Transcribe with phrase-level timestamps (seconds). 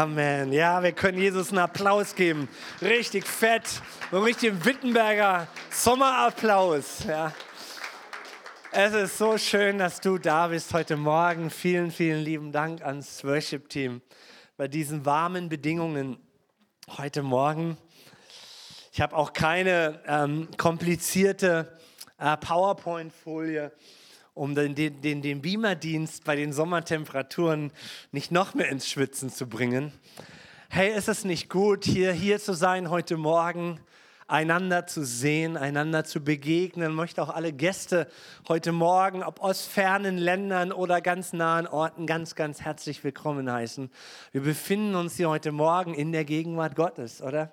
[0.00, 0.50] Amen.
[0.54, 2.48] Ja, wir können Jesus einen Applaus geben.
[2.80, 3.82] Richtig fett.
[4.10, 7.04] Und richtig Wittenberger Sommerapplaus.
[7.06, 7.34] Ja.
[8.72, 11.50] Es ist so schön, dass du da bist heute Morgen.
[11.50, 14.00] Vielen, vielen lieben Dank ans Worship-Team
[14.56, 16.16] bei diesen warmen Bedingungen
[16.96, 17.76] heute Morgen.
[18.94, 21.78] Ich habe auch keine ähm, komplizierte
[22.16, 23.70] äh, PowerPoint-Folie
[24.40, 27.72] um den, den, den Beamer-Dienst bei den Sommertemperaturen
[28.10, 29.92] nicht noch mehr ins Schwitzen zu bringen.
[30.70, 33.80] Hey, ist es nicht gut, hier, hier zu sein heute Morgen,
[34.28, 36.92] einander zu sehen, einander zu begegnen?
[36.92, 38.08] Ich möchte auch alle Gäste
[38.48, 43.90] heute Morgen, ob aus fernen Ländern oder ganz nahen Orten, ganz, ganz herzlich willkommen heißen.
[44.32, 47.52] Wir befinden uns hier heute Morgen in der Gegenwart Gottes, oder?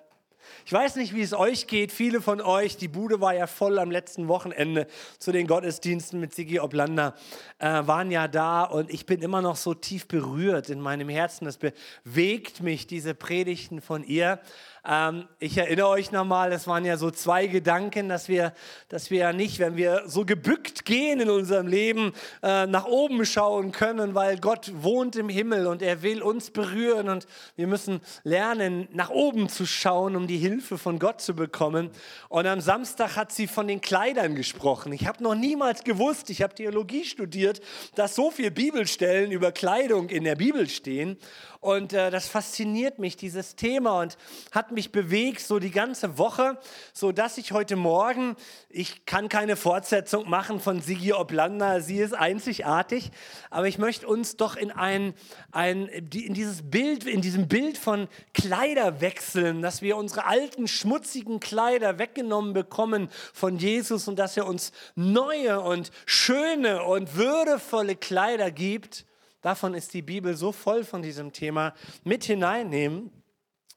[0.66, 1.92] Ich weiß nicht, wie es euch geht.
[1.92, 4.86] Viele von euch, die Bude war ja voll am letzten Wochenende
[5.18, 7.14] zu den Gottesdiensten mit Sigi Oblander,
[7.58, 11.46] äh, waren ja da und ich bin immer noch so tief berührt in meinem Herzen.
[11.46, 14.40] Es bewegt mich, diese Predigten von ihr.
[14.86, 18.52] Ähm, ich erinnere euch nochmal, es waren ja so zwei Gedanken, dass wir,
[18.88, 22.12] dass wir ja nicht, wenn wir so gebückt gehen in unserem Leben,
[22.42, 27.08] äh, nach oben schauen können, weil Gott wohnt im Himmel und er will uns berühren
[27.08, 27.26] und
[27.56, 31.90] wir müssen lernen, nach oben zu schauen, um die Hilfe von Gott zu bekommen.
[32.28, 34.92] Und am Samstag hat sie von den Kleidern gesprochen.
[34.92, 37.60] Ich habe noch niemals gewusst, ich habe Theologie studiert,
[37.94, 41.18] dass so viele Bibelstellen über Kleidung in der Bibel stehen.
[41.60, 44.16] Und äh, das fasziniert mich, dieses Thema, und
[44.52, 46.58] hat mich bewegt so die ganze Woche,
[46.92, 48.36] so dass ich heute Morgen,
[48.68, 53.10] ich kann keine Fortsetzung machen von Sigi Oblanda, sie ist einzigartig,
[53.50, 55.14] aber ich möchte uns doch in ein,
[55.52, 61.40] ein in dieses Bild, in diesem Bild von Kleider wechseln, dass wir unsere alten schmutzigen
[61.40, 68.50] Kleider weggenommen bekommen von Jesus und dass er uns neue und schöne und würdevolle Kleider
[68.50, 69.06] gibt.
[69.40, 73.12] Davon ist die Bibel so voll von diesem Thema, mit hineinnehmen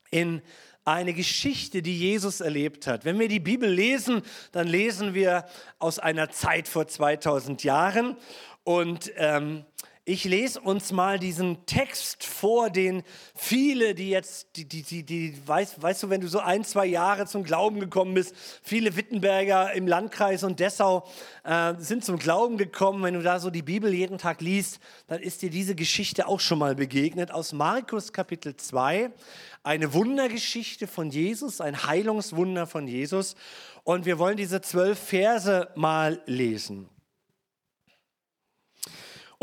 [0.09, 0.41] in
[0.85, 3.05] eine Geschichte, die Jesus erlebt hat.
[3.05, 5.45] Wenn wir die Bibel lesen, dann lesen wir
[5.79, 8.17] aus einer Zeit vor 2000 Jahren
[8.63, 9.63] und ähm,
[10.03, 13.03] ich lese uns mal diesen Text vor, den
[13.35, 16.87] viele, die jetzt, die, die, die, die weißt, weißt du, wenn du so ein, zwei
[16.87, 21.07] Jahre zum Glauben gekommen bist, viele Wittenberger im Landkreis und Dessau
[21.43, 23.03] äh, sind zum Glauben gekommen.
[23.03, 26.39] Wenn du da so die Bibel jeden Tag liest, dann ist dir diese Geschichte auch
[26.39, 27.31] schon mal begegnet.
[27.31, 29.11] Aus Markus Kapitel 2,
[29.61, 33.35] eine Wundergeschichte von Jesus, ein Heilungswunder von Jesus.
[33.83, 36.89] Und wir wollen diese zwölf Verse mal lesen.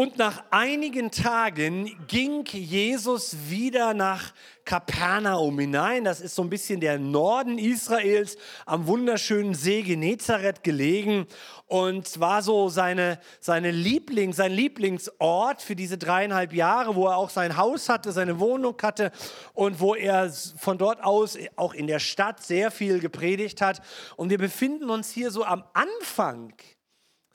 [0.00, 4.32] Und nach einigen Tagen ging Jesus wieder nach
[4.64, 6.04] Kapernaum hinein.
[6.04, 11.26] Das ist so ein bisschen der Norden Israels am wunderschönen See Genezareth gelegen
[11.66, 17.30] und war so seine, seine Liebling, sein Lieblingsort für diese dreieinhalb Jahre, wo er auch
[17.30, 19.10] sein Haus hatte, seine Wohnung hatte
[19.52, 23.82] und wo er von dort aus auch in der Stadt sehr viel gepredigt hat.
[24.14, 26.52] Und wir befinden uns hier so am Anfang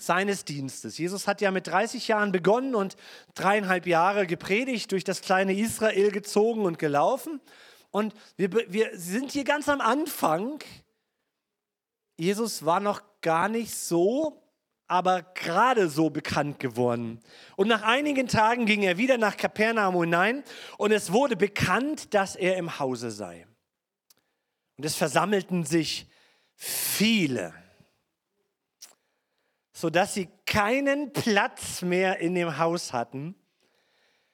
[0.06, 0.97] seines Dienstes.
[0.97, 2.96] Jesus hat ja mit 30 Jahren begonnen und
[3.36, 7.40] dreieinhalb Jahre gepredigt, durch das kleine Israel gezogen und gelaufen.
[7.91, 10.59] Und wir, wir sind hier ganz am Anfang.
[12.18, 14.44] Jesus war noch gar nicht so,
[14.88, 17.19] aber gerade so bekannt geworden.
[17.56, 20.44] Und nach einigen Tagen ging er wieder nach Kapernaum hinein
[20.78, 23.47] und es wurde bekannt, dass er im Hause sei.
[24.78, 26.08] Und es versammelten sich
[26.56, 27.53] viele
[29.84, 33.36] sodass sie keinen Platz mehr in dem Haus hatten.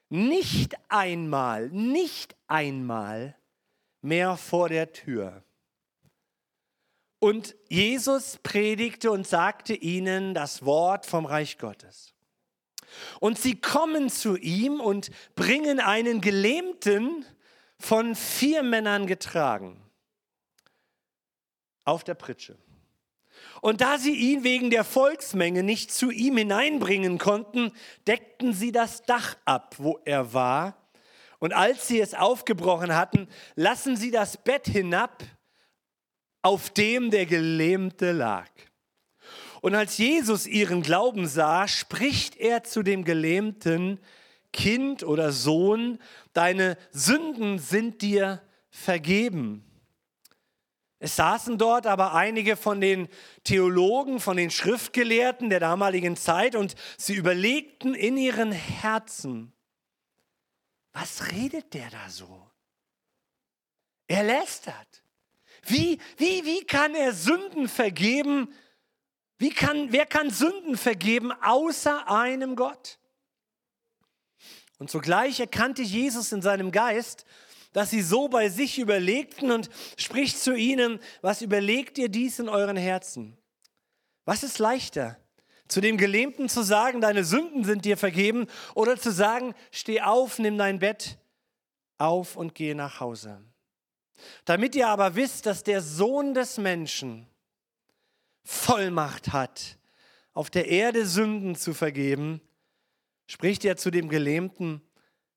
[0.09, 3.35] Nicht einmal, nicht einmal
[4.01, 5.43] mehr vor der Tür.
[7.17, 12.13] Und Jesus predigte und sagte ihnen das Wort vom Reich Gottes.
[13.19, 17.25] Und sie kommen zu ihm und bringen einen Gelähmten
[17.79, 19.81] von vier Männern getragen
[21.85, 22.55] auf der Pritsche.
[23.61, 27.71] Und da sie ihn wegen der Volksmenge nicht zu ihm hineinbringen konnten,
[28.07, 30.77] deckten sie das Dach ab, wo er war.
[31.39, 35.23] Und als sie es aufgebrochen hatten, lassen sie das Bett hinab,
[36.41, 38.49] auf dem der Gelähmte lag.
[39.61, 43.99] Und als Jesus ihren Glauben sah, spricht er zu dem Gelähmten,
[44.53, 45.99] Kind oder Sohn,
[46.33, 49.68] deine Sünden sind dir vergeben.
[50.99, 53.07] Es saßen dort aber einige von den
[53.45, 59.53] Theologen, von den Schriftgelehrten der damaligen Zeit und sie überlegten in ihren Herzen,
[60.91, 62.49] was redet der da so?
[64.07, 65.03] Er lästert.
[65.63, 68.53] Wie, wie, wie kann er Sünden vergeben?
[69.37, 72.99] Wie kann, wer kann Sünden vergeben außer einem Gott?
[74.79, 77.25] Und sogleich erkannte Jesus in seinem Geist,
[77.73, 82.49] dass sie so bei sich überlegten und spricht zu ihnen, was überlegt ihr dies in
[82.49, 83.37] euren Herzen?
[84.25, 85.17] Was ist leichter?
[85.67, 90.39] Zu dem Gelähmten zu sagen, deine Sünden sind dir vergeben oder zu sagen, steh auf,
[90.39, 91.19] nimm dein Bett
[91.99, 93.43] auf und gehe nach Hause.
[94.45, 97.27] Damit ihr aber wisst, dass der Sohn des Menschen
[98.43, 99.77] Vollmacht hat,
[100.33, 102.41] auf der Erde Sünden zu vergeben,
[103.27, 104.81] spricht er zu dem Gelähmten,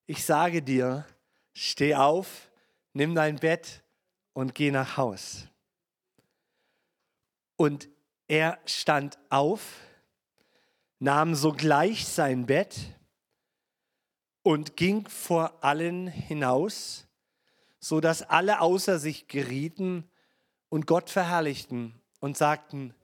[0.06, 1.06] ich sage dir,
[1.52, 2.50] steh auf,
[2.92, 3.82] nimm dein Bett
[4.32, 5.46] und geh nach Haus.
[7.56, 7.88] Und
[8.28, 9.80] er stand auf,
[10.98, 12.76] nahm sogleich sein Bett
[14.42, 17.06] und ging vor allen hinaus,
[17.78, 20.08] so dass alle außer sich gerieten
[20.68, 22.94] und Gott verherrlichten und sagten,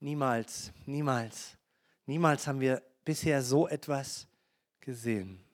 [0.00, 1.56] niemals, niemals,
[2.06, 4.26] niemals haben wir bisher so etwas
[4.80, 5.44] gesehen.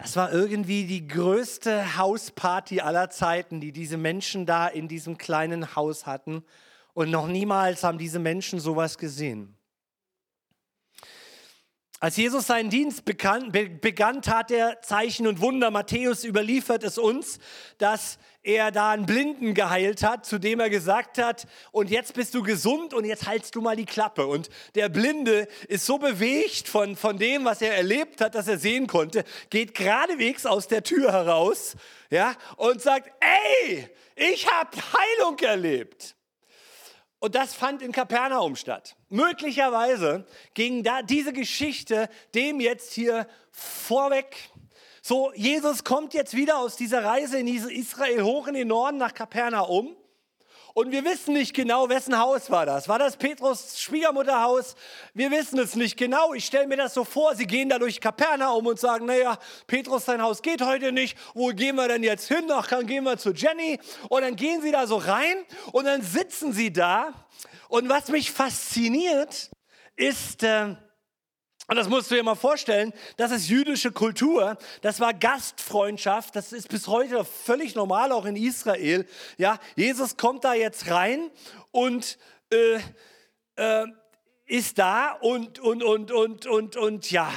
[0.00, 5.74] Das war irgendwie die größte Hausparty aller Zeiten, die diese Menschen da in diesem kleinen
[5.74, 6.44] Haus hatten.
[6.94, 9.56] Und noch niemals haben diese Menschen sowas gesehen.
[11.98, 15.72] Als Jesus seinen Dienst begann, tat er Zeichen und Wunder.
[15.72, 17.40] Matthäus überliefert es uns,
[17.78, 22.34] dass er da einen Blinden geheilt hat, zu dem er gesagt hat, und jetzt bist
[22.34, 24.26] du gesund und jetzt haltst du mal die Klappe.
[24.26, 28.56] Und der Blinde ist so bewegt von, von dem, was er erlebt hat, dass er
[28.56, 31.76] sehen konnte, geht geradewegs aus der Tür heraus
[32.08, 33.86] ja, und sagt, ey,
[34.16, 36.16] ich habe Heilung erlebt.
[37.18, 38.96] Und das fand in Kapernaum statt.
[39.10, 40.24] Möglicherweise
[40.54, 44.50] ging da diese Geschichte dem jetzt hier vorweg.
[45.08, 49.14] So, Jesus kommt jetzt wieder aus dieser Reise in Israel hoch in den Norden nach
[49.14, 49.96] Kapernaum.
[50.74, 52.90] Und wir wissen nicht genau, wessen Haus war das.
[52.90, 54.76] War das Petrus Schwiegermutterhaus?
[55.14, 56.34] Wir wissen es nicht genau.
[56.34, 60.04] Ich stelle mir das so vor, sie gehen da durch Kapernaum und sagen, naja, Petrus,
[60.04, 61.16] sein Haus geht heute nicht.
[61.32, 62.44] Wo gehen wir denn jetzt hin?
[62.52, 63.80] Ach, dann gehen wir zu Jenny.
[64.10, 65.38] Und dann gehen sie da so rein
[65.72, 67.14] und dann sitzen sie da.
[67.70, 69.50] Und was mich fasziniert,
[69.96, 70.42] ist...
[70.42, 70.76] Äh,
[71.68, 76.52] und das musst du dir mal vorstellen, das ist jüdische Kultur, das war Gastfreundschaft, das
[76.52, 79.06] ist bis heute völlig normal, auch in Israel.
[79.36, 81.30] Ja, Jesus kommt da jetzt rein
[81.70, 82.18] und
[82.50, 82.80] äh,
[83.56, 83.86] äh,
[84.46, 87.30] ist da und, und, und, und, und, und, ja,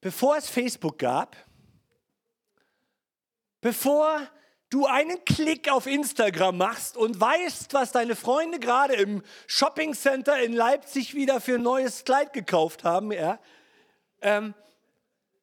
[0.00, 1.36] bevor es Facebook gab,
[3.60, 4.20] bevor
[4.70, 10.52] du einen Klick auf Instagram machst und weißt, was deine Freunde gerade im Shoppingcenter in
[10.52, 13.38] Leipzig wieder für ein neues Kleid gekauft haben, ja,
[14.20, 14.54] ähm,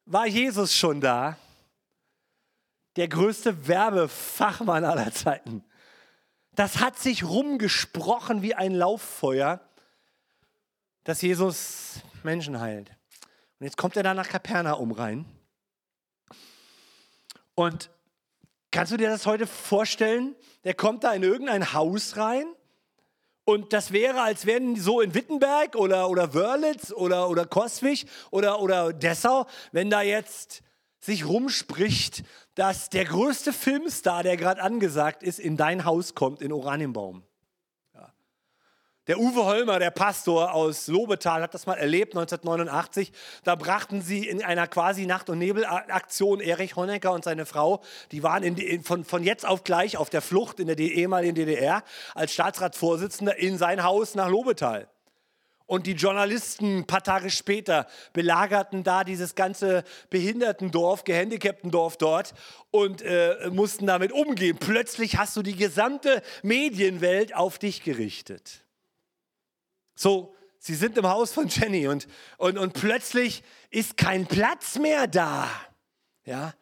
[0.04, 1.36] war Jesus schon da.
[2.94, 5.64] Der größte Werbefachmann aller Zeiten.
[6.52, 9.60] Das hat sich rumgesprochen wie ein Lauffeuer,
[11.04, 12.90] dass Jesus Menschen heilt.
[13.58, 15.26] Und jetzt kommt er da nach Kapernaum rein.
[17.54, 17.90] Und
[18.76, 20.36] Kannst du dir das heute vorstellen?
[20.64, 22.44] Der kommt da in irgendein Haus rein
[23.46, 28.60] und das wäre, als wären so in Wittenberg oder, oder Wörlitz oder, oder Koswig oder,
[28.60, 30.60] oder Dessau, wenn da jetzt
[31.00, 32.22] sich rumspricht,
[32.54, 37.25] dass der größte Filmstar, der gerade angesagt ist, in dein Haus kommt, in Oranienbaum.
[39.06, 43.12] Der Uwe Holmer, der Pastor aus Lobetal, hat das mal erlebt 1989.
[43.44, 48.24] Da brachten sie in einer quasi Nacht- und Nebelaktion Erich Honecker und seine Frau, die
[48.24, 51.84] waren in die, von, von jetzt auf gleich auf der Flucht in der ehemaligen DDR
[52.16, 54.88] als Staatsratsvorsitzender in sein Haus nach Lobetal.
[55.66, 62.34] Und die Journalisten ein paar Tage später belagerten da dieses ganze Behindertendorf, Gehandicaptendorf dort
[62.72, 64.58] und äh, mussten damit umgehen.
[64.58, 68.65] Plötzlich hast du die gesamte Medienwelt auf dich gerichtet.
[69.96, 75.08] So, sie sind im Haus von Jenny und, und, und plötzlich ist kein Platz mehr
[75.08, 75.50] da.
[76.24, 76.54] Ja.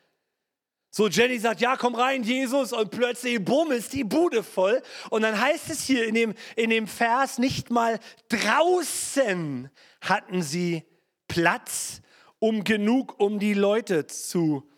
[0.90, 4.80] So, Jenny sagt, ja, komm rein, Jesus, und plötzlich, bumm, ist die Bude voll.
[5.10, 7.98] Und dann heißt es hier in dem, in dem Vers, nicht mal
[8.28, 9.68] draußen
[10.00, 10.84] hatten sie
[11.26, 12.00] Platz,
[12.38, 14.70] um genug, um die Leute zu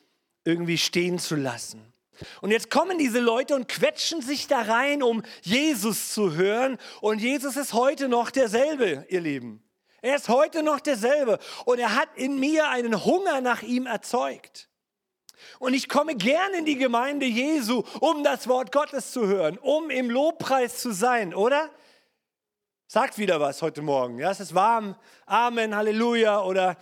[0.44, 1.92] irgendwie stehen zu lassen.
[2.40, 6.78] Und jetzt kommen diese Leute und quetschen sich da rein, um Jesus zu hören.
[7.00, 9.62] Und Jesus ist heute noch derselbe, ihr Lieben.
[10.02, 11.38] Er ist heute noch derselbe.
[11.64, 14.68] Und er hat in mir einen Hunger nach ihm erzeugt.
[15.58, 19.90] Und ich komme gern in die Gemeinde Jesu, um das Wort Gottes zu hören, um
[19.90, 21.70] im Lobpreis zu sein, oder?
[22.88, 24.18] Sagt wieder was heute Morgen.
[24.18, 24.94] Ja, es ist warm.
[25.26, 26.42] Amen, Halleluja.
[26.44, 26.76] Oder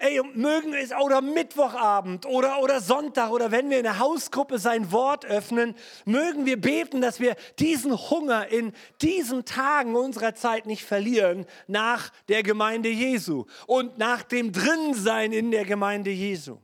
[0.00, 4.92] Ey, mögen es oder Mittwochabend oder, oder Sonntag oder wenn wir in der Hausgruppe sein
[4.92, 5.74] Wort öffnen,
[6.04, 12.10] mögen wir beten, dass wir diesen Hunger in diesen Tagen unserer Zeit nicht verlieren nach
[12.28, 16.58] der Gemeinde Jesu und nach dem Drinsein in der Gemeinde Jesu.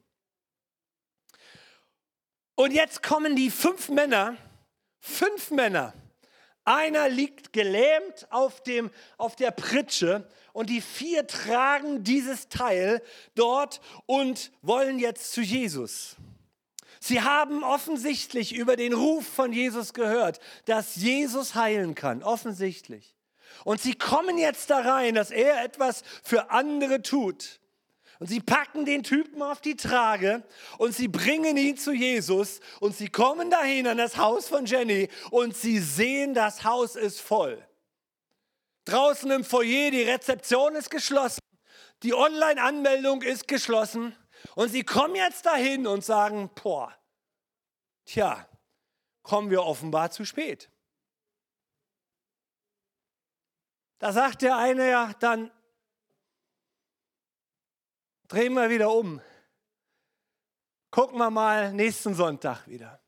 [2.55, 4.37] Und jetzt kommen die fünf Männer,
[5.01, 5.93] fünf Männer.
[6.65, 13.03] Einer liegt gelähmt auf, dem, auf der Pritsche und die vier tragen dieses Teil
[13.35, 16.17] dort und wollen jetzt zu Jesus.
[17.01, 23.15] Sie haben offensichtlich über den Ruf von Jesus gehört, dass Jesus heilen kann, offensichtlich.
[23.65, 27.61] Und sie kommen jetzt da rein, dass er etwas für andere tut.
[28.21, 30.45] Und sie packen den Typen auf die Trage
[30.79, 35.09] und sie bringen ihn zu Jesus und sie kommen dahin an das Haus von Jenny
[35.31, 37.63] und sie sehen, das Haus ist voll.
[38.85, 41.41] Draußen im Foyer, die Rezeption ist geschlossen,
[42.03, 44.15] die Online-Anmeldung ist geschlossen
[44.55, 46.95] und sie kommen jetzt dahin und sagen, boah,
[48.05, 48.47] tja,
[49.23, 50.71] kommen wir offenbar zu spät.
[53.99, 55.51] Da sagt der eine ja, dann
[58.35, 59.21] drehen wir wieder um.
[60.91, 63.01] Gucken wir mal nächsten Sonntag wieder.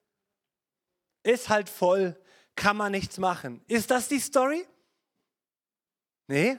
[1.25, 2.17] Ist halt voll,
[2.55, 3.61] kann man nichts machen.
[3.67, 4.65] Ist das die Story?
[6.29, 6.59] Nee,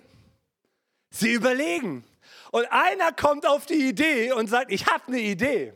[1.10, 2.06] sie überlegen.
[2.52, 5.74] Und einer kommt auf die Idee und sagt, ich habe eine Idee.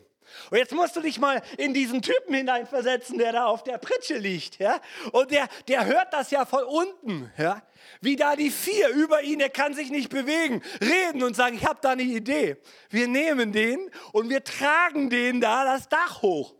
[0.49, 4.17] Und jetzt musst du dich mal in diesen Typen hineinversetzen, der da auf der Pritsche
[4.17, 4.59] liegt.
[4.59, 4.79] Ja?
[5.11, 7.31] Und der, der hört das ja von unten.
[7.37, 7.61] Ja?
[7.99, 11.65] Wie da die vier über ihn, er kann sich nicht bewegen, reden und sagen, ich
[11.65, 12.57] habe da eine Idee.
[12.89, 16.55] Wir nehmen den und wir tragen den da das Dach hoch.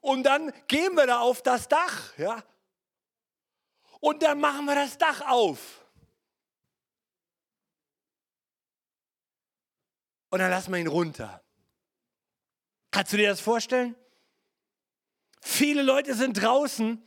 [0.00, 2.16] Und dann gehen wir da auf das Dach.
[2.18, 2.42] Ja?
[4.04, 5.82] und dann machen wir das Dach auf.
[10.28, 11.42] Und dann lassen wir ihn runter.
[12.94, 13.96] Kannst du dir das vorstellen?
[15.40, 17.04] Viele Leute sind draußen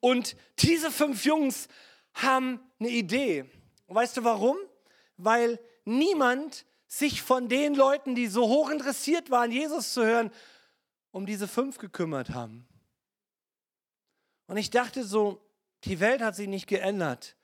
[0.00, 1.68] und diese fünf Jungs
[2.12, 3.48] haben eine Idee.
[3.86, 4.56] Und weißt du warum?
[5.16, 10.32] Weil niemand sich von den Leuten, die so hoch interessiert waren, Jesus zu hören,
[11.12, 12.66] um diese fünf gekümmert haben.
[14.48, 15.40] Und ich dachte so,
[15.84, 17.36] die Welt hat sich nicht geändert.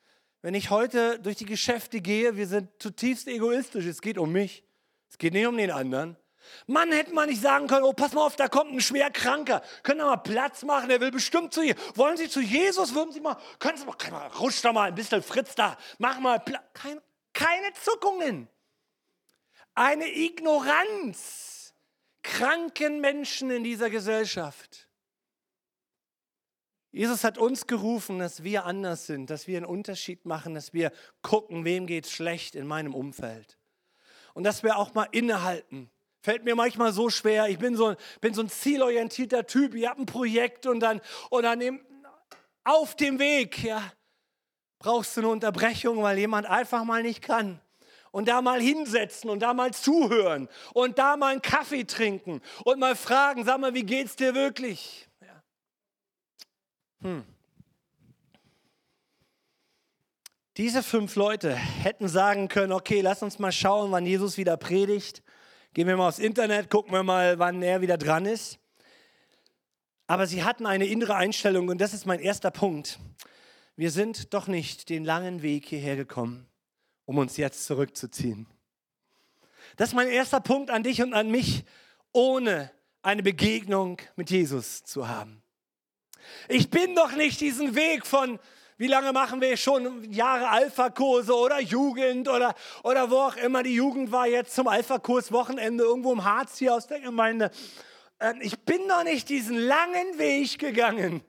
[0.43, 3.87] Wenn ich heute durch die Geschäfte gehe, wir sind zutiefst egoistisch.
[3.87, 4.65] Es geht um mich.
[5.11, 6.17] Es geht nicht um den anderen.
[6.67, 9.63] Mann, hätte man nicht sagen können, oh, pass mal auf, da kommt ein Schwerkranker.
[9.83, 11.75] Können Sie mal Platz machen, der will bestimmt zu ihr.
[11.95, 12.95] Wollen Sie zu Jesus?
[12.95, 15.77] Würden Sie mal, können Sie mal, können mal rutsch doch mal ein bisschen Fritz da.
[15.99, 16.63] Mach mal Platz.
[16.75, 18.49] Keine, keine Zuckungen.
[19.75, 21.75] Eine Ignoranz
[22.23, 24.89] kranken Menschen in dieser Gesellschaft.
[26.91, 30.93] Jesus hat uns gerufen, dass wir anders sind, dass wir einen Unterschied machen, dass wir
[31.23, 33.59] gucken, wem geht es schlecht in meinem Umfeld.
[34.33, 35.91] Und dass wir auch mal innehalten.
[36.25, 37.51] Fällt mir manchmal so schwer.
[37.51, 39.75] Ich bin so, bin so ein zielorientierter Typ.
[39.75, 41.85] Ich habe ein Projekt und dann, und dann eben
[42.65, 43.93] auf dem Weg ja,
[44.79, 47.61] brauchst du eine Unterbrechung, weil jemand einfach mal nicht kann.
[48.11, 52.79] Und da mal hinsetzen und da mal zuhören und da mal einen Kaffee trinken und
[52.79, 55.07] mal fragen, sag mal, wie geht's dir wirklich?
[57.03, 57.23] Hm.
[60.57, 65.23] Diese fünf Leute hätten sagen können, okay, lass uns mal schauen, wann Jesus wieder predigt.
[65.75, 68.61] Gehen wir mal aufs Internet, gucken wir mal, wann er wieder dran ist.
[70.07, 73.01] Aber sie hatten eine innere Einstellung und das ist mein erster Punkt.
[73.75, 76.47] Wir sind doch nicht den langen Weg hierher gekommen,
[77.07, 78.47] um uns jetzt zurückzuziehen.
[79.77, 81.65] Das ist mein erster Punkt an dich und an mich,
[82.13, 82.71] ohne
[83.03, 85.43] eine Begegnung mit Jesus zu haben.
[86.49, 88.39] Ich bin doch nicht diesen Weg von,
[88.77, 93.63] wie lange machen wir schon Jahre Alpha-Kurse oder Jugend oder, oder wo auch immer.
[93.63, 97.51] Die Jugend war jetzt zum Alpha-Kurs Wochenende irgendwo im Harz hier aus der Gemeinde.
[98.21, 101.23] Ähm, ich bin doch nicht diesen langen Weg gegangen,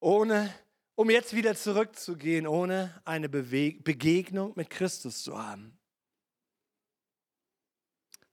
[0.00, 0.52] ohne,
[0.96, 5.78] um jetzt wieder zurückzugehen, ohne eine Bewe Begegnung mit Christus zu haben.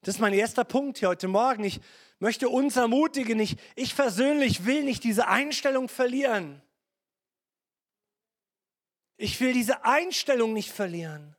[0.01, 1.63] Das ist mein erster Punkt hier heute Morgen.
[1.63, 1.79] Ich
[2.19, 3.39] möchte uns ermutigen.
[3.39, 6.61] Ich, ich persönlich will nicht diese Einstellung verlieren.
[9.17, 11.35] Ich will diese Einstellung nicht verlieren.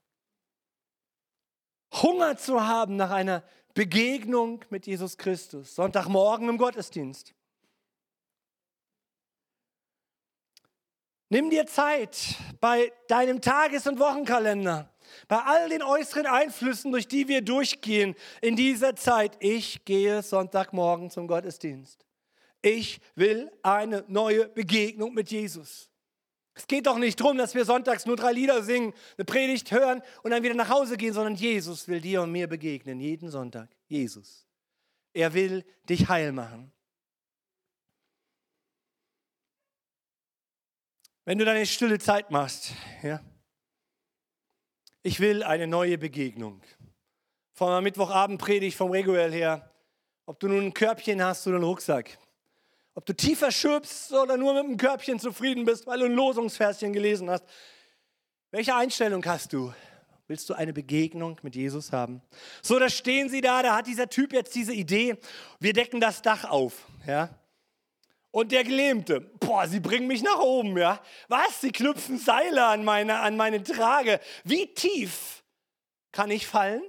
[1.92, 3.42] Hunger zu haben nach einer
[3.74, 5.74] Begegnung mit Jesus Christus.
[5.74, 7.34] Sonntagmorgen im Gottesdienst.
[11.28, 14.94] Nimm dir Zeit bei deinem Tages- und Wochenkalender
[15.28, 21.10] bei all den äußeren Einflüssen, durch die wir durchgehen in dieser Zeit, ich gehe Sonntagmorgen
[21.10, 22.04] zum Gottesdienst.
[22.62, 25.90] Ich will eine neue Begegnung mit Jesus.
[26.54, 30.02] Es geht doch nicht darum, dass wir sonntags nur drei Lieder singen, eine Predigt hören
[30.22, 33.68] und dann wieder nach Hause gehen, sondern Jesus will dir und mir begegnen, jeden Sonntag.
[33.88, 34.46] Jesus.
[35.12, 36.72] Er will dich heil machen.
[41.24, 43.20] Wenn du deine stille Zeit machst, ja,
[45.02, 46.62] ich will eine neue Begegnung.
[47.52, 49.70] Von einer Mittwochabend Predigt vom Regulell her,
[50.26, 52.18] ob du nun ein Körbchen hast oder einen Rucksack.
[52.94, 56.92] Ob du tiefer schürpst oder nur mit einem Körbchen zufrieden bist, weil du ein Losungsverschen
[56.92, 57.44] gelesen hast.
[58.52, 59.74] Welche Einstellung hast du?
[60.28, 62.22] Willst du eine Begegnung mit Jesus haben?
[62.62, 65.18] So, da stehen sie da, da hat dieser Typ jetzt diese Idee,
[65.58, 67.28] wir decken das Dach auf, ja?
[68.30, 71.00] Und der Gelähmte, boah, sie bringen mich nach oben, ja?
[71.28, 71.60] Was?
[71.60, 74.18] Sie knüpfen Seile an meine, an meine Trage.
[74.44, 75.44] Wie tief
[76.10, 76.82] kann ich fallen?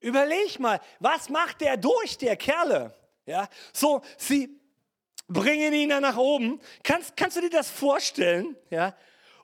[0.00, 2.94] Überleg mal, was macht der durch, der Kerle?
[3.26, 4.60] Ja, so, sie
[5.28, 6.60] bringen ihn dann nach oben.
[6.82, 8.56] Kannst, kannst du dir das vorstellen?
[8.70, 8.94] Ja,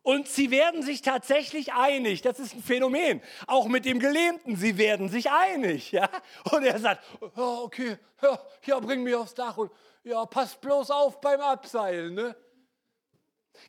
[0.06, 2.22] und sie werden sich tatsächlich einig.
[2.22, 3.20] Das ist ein Phänomen.
[3.48, 5.90] Auch mit dem Gelähmten, sie werden sich einig.
[5.90, 6.08] Ja?
[6.52, 9.72] Und er sagt, ja, okay, ja, ja, bring mich aufs Dach und
[10.04, 12.14] ja, pass bloß auf beim Abseilen.
[12.14, 12.36] Ne?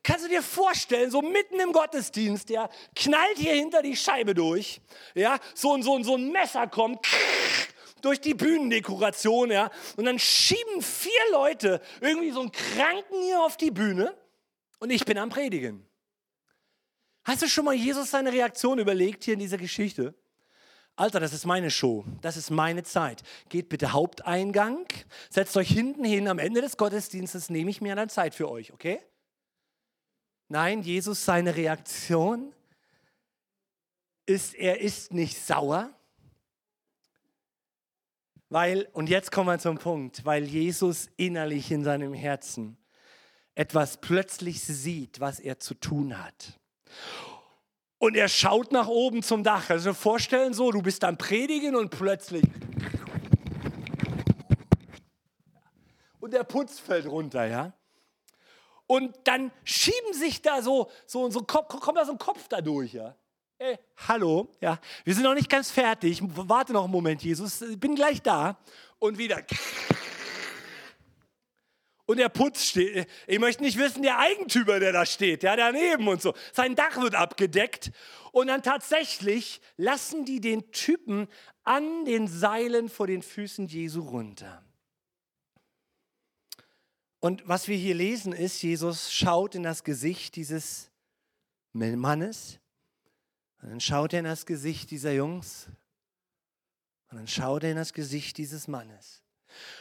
[0.04, 4.80] Kannst du dir vorstellen, so mitten im Gottesdienst, ja, knallt hier hinter die Scheibe durch,
[5.16, 7.00] ja, so, so, so ein Messer kommt,
[8.02, 9.72] durch die Bühnendekoration, ja.
[9.96, 14.16] Und dann schieben vier Leute irgendwie so einen Kranken hier auf die Bühne
[14.80, 15.86] und ich bin am Predigen.
[17.24, 20.16] Hast du schon mal Jesus seine Reaktion überlegt hier in dieser Geschichte?
[20.96, 23.22] Alter, das ist meine Show, das ist meine Zeit.
[23.50, 24.88] Geht bitte Haupteingang,
[25.30, 28.74] setzt euch hinten hin, am Ende des Gottesdienstes nehme ich mir dann Zeit für euch,
[28.74, 29.00] okay?
[30.48, 32.54] Nein, Jesus, seine Reaktion
[34.26, 35.92] ist, er ist nicht sauer,
[38.50, 42.78] weil, und jetzt kommen wir zum Punkt, weil Jesus innerlich in seinem Herzen
[43.56, 46.60] etwas plötzlich sieht, was er zu tun hat.
[47.98, 49.70] Und er schaut nach oben zum Dach.
[49.70, 52.44] Also vorstellen so, du bist am Predigen und plötzlich.
[56.20, 57.74] Und der Putz fällt runter, ja.
[58.86, 62.94] Und dann schieben sich da so, so, so kommt da so ein Kopf da durch,
[62.94, 63.16] ja.
[63.60, 66.22] Hey, hallo, ja, wir sind noch nicht ganz fertig.
[66.22, 68.60] Warte noch einen Moment, Jesus, ich bin gleich da.
[69.00, 69.44] Und wieder.
[72.06, 73.08] Und der Putz steht.
[73.26, 76.36] Ich möchte nicht wissen, der Eigentümer, der da steht, ja, daneben und so.
[76.54, 77.92] Sein Dach wird abgedeckt.
[78.32, 81.28] Und dann tatsächlich lassen die den Typen
[81.64, 84.64] an den Seilen vor den Füßen Jesu runter.
[87.20, 90.92] Und was wir hier lesen ist, Jesus schaut in das Gesicht dieses
[91.74, 92.60] Mannes
[93.62, 95.68] und dann schaut er in das Gesicht dieser Jungs
[97.10, 99.24] und dann schaut er in das Gesicht dieses Mannes.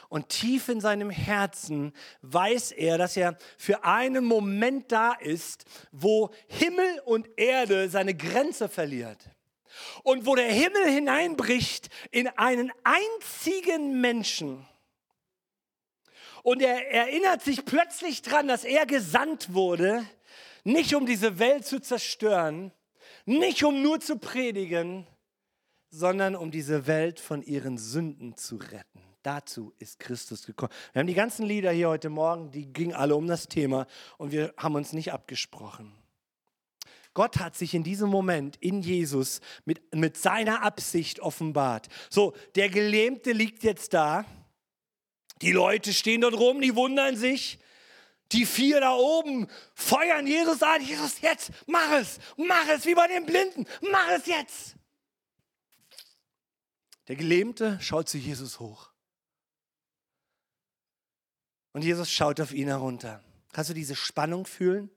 [0.08, 6.32] Und tief in seinem Herzen weiß er, dass er für einen Moment da ist, wo
[6.46, 9.28] Himmel und Erde seine Grenze verliert.
[10.04, 14.66] Und wo der Himmel hineinbricht in einen einzigen Menschen.
[16.42, 20.06] Und er erinnert sich plötzlich daran, dass er gesandt wurde,
[20.64, 22.72] nicht um diese Welt zu zerstören,
[23.26, 25.06] nicht um nur zu predigen,
[25.90, 29.02] sondern um diese Welt von ihren Sünden zu retten.
[29.22, 30.72] Dazu ist Christus gekommen.
[30.92, 33.86] Wir haben die ganzen Lieder hier heute Morgen, die gingen alle um das Thema
[34.18, 35.92] und wir haben uns nicht abgesprochen.
[37.12, 41.88] Gott hat sich in diesem Moment in Jesus mit, mit seiner Absicht offenbart.
[42.10, 44.24] So, der Gelähmte liegt jetzt da.
[45.40, 47.58] Die Leute stehen dort rum, die wundern sich.
[48.32, 50.82] Die vier da oben feuern Jesus an.
[50.82, 54.76] Jesus, jetzt, mach es, mach es, wie bei den Blinden, mach es jetzt.
[57.08, 58.90] Der Gelähmte schaut zu Jesus hoch.
[61.72, 63.22] Und Jesus schaut auf ihn herunter.
[63.52, 64.90] Kannst du diese Spannung fühlen?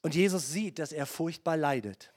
[0.00, 2.14] Und Jesus sieht, dass er furchtbar leidet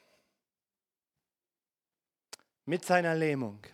[2.65, 3.65] mit seiner Lähmung.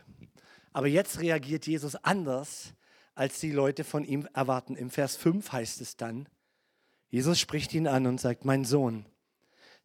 [0.73, 2.73] Aber jetzt reagiert Jesus anders,
[3.15, 4.75] als die Leute von ihm erwarten.
[4.75, 6.29] Im Vers 5 heißt es dann,
[7.09, 9.05] Jesus spricht ihn an und sagt, mein Sohn,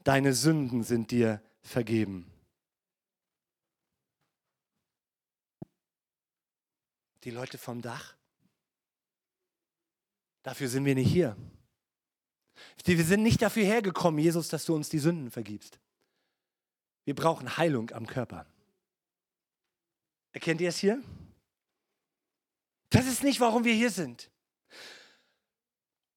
[0.04, 2.30] deine Sünden sind dir vergeben.
[7.24, 8.16] Die Leute vom Dach,
[10.42, 11.36] dafür sind wir nicht hier.
[12.84, 15.78] Wir sind nicht dafür hergekommen, Jesus, dass du uns die Sünden vergibst.
[17.04, 18.46] Wir brauchen Heilung am Körper.
[20.32, 21.02] Erkennt ihr es hier?
[22.90, 24.30] Das ist nicht, warum wir hier sind.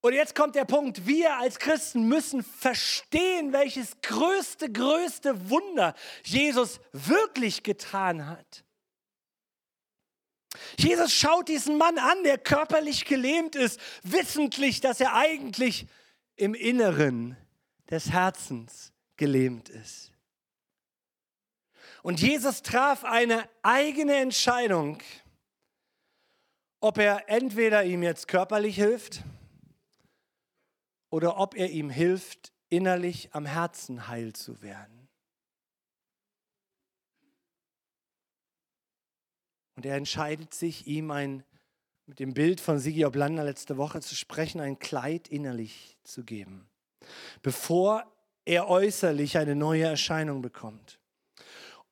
[0.01, 6.79] Und jetzt kommt der Punkt, wir als Christen müssen verstehen, welches größte, größte Wunder Jesus
[6.91, 8.63] wirklich getan hat.
[10.77, 15.87] Jesus schaut diesen Mann an, der körperlich gelähmt ist, wissentlich, dass er eigentlich
[16.35, 17.35] im Inneren
[17.89, 20.11] des Herzens gelähmt ist.
[22.05, 24.99] Und Jesus traf eine eigene Entscheidung,
[26.79, 29.23] ob er entweder ihm jetzt körperlich hilft
[31.09, 35.07] oder ob er ihm hilft, innerlich am Herzen heil zu werden.
[39.75, 41.43] Und er entscheidet sich, ihm ein,
[42.05, 46.69] mit dem Bild von Sigi Oblanda letzte Woche zu sprechen, ein Kleid innerlich zu geben,
[47.41, 48.05] bevor
[48.45, 50.99] er äußerlich eine neue Erscheinung bekommt.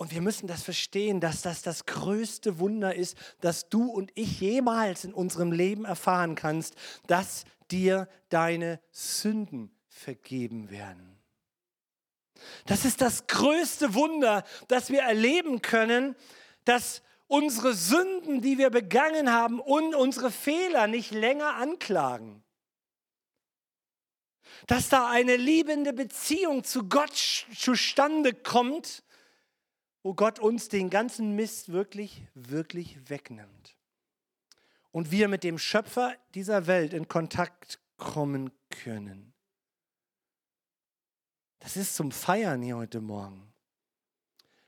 [0.04, 4.42] Und wir müssen das verstehen, dass das das größte Wunder ist, das du und ich
[4.42, 6.76] jemals in unserem Leben erfahren kannst,
[7.08, 11.18] dass dir deine Sünden vergeben werden.
[12.66, 16.18] Das ist das größte Wunder, das wir erleben können,
[16.66, 22.44] dass unsere Sünden, die wir begangen haben und unsere Fehler nicht länger anklagen.
[24.68, 29.02] Dass da eine liebende Beziehung zu Gott zustande kommt,
[30.04, 33.78] wo Gott uns den ganzen Mist wirklich, wirklich wegnimmt.
[34.92, 39.34] Und wir mit dem Schöpfer dieser Welt in Kontakt kommen können.
[41.60, 43.54] Das ist zum Feiern hier heute Morgen.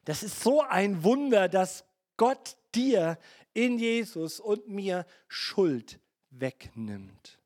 [0.06, 1.84] Das ist so ein Wunder, dass
[2.16, 3.20] Gott dir
[3.54, 7.40] in Jesus und mir Schuld wegnimmt.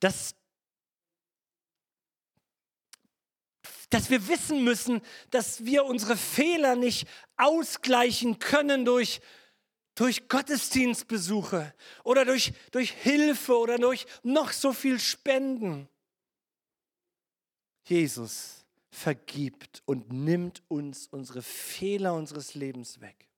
[0.00, 0.36] Das
[3.90, 9.20] dass wir wissen müssen, dass wir unsere Fehler nicht ausgleichen können durch,
[9.94, 11.72] durch Gottesdienstbesuche
[12.04, 15.88] oder durch, durch Hilfe oder durch noch so viel Spenden.
[17.84, 23.28] Jesus vergibt und nimmt uns unsere Fehler unseres Lebens weg.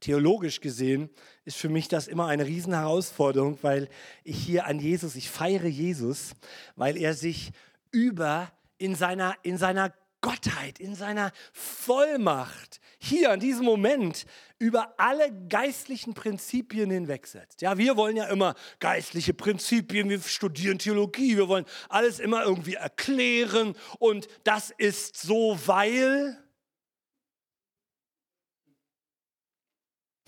[0.00, 1.10] Theologisch gesehen
[1.44, 3.88] ist für mich das immer eine Riesenherausforderung, weil
[4.22, 6.34] ich hier an Jesus, ich feiere Jesus,
[6.76, 7.52] weil er sich
[7.94, 14.24] über in seiner, in seiner Gottheit, in seiner Vollmacht, hier in diesem Moment
[14.58, 17.60] über alle geistlichen Prinzipien hinwegsetzt.
[17.60, 22.74] Ja, wir wollen ja immer geistliche Prinzipien, wir studieren Theologie, wir wollen alles immer irgendwie
[22.74, 26.42] erklären und das ist so, weil.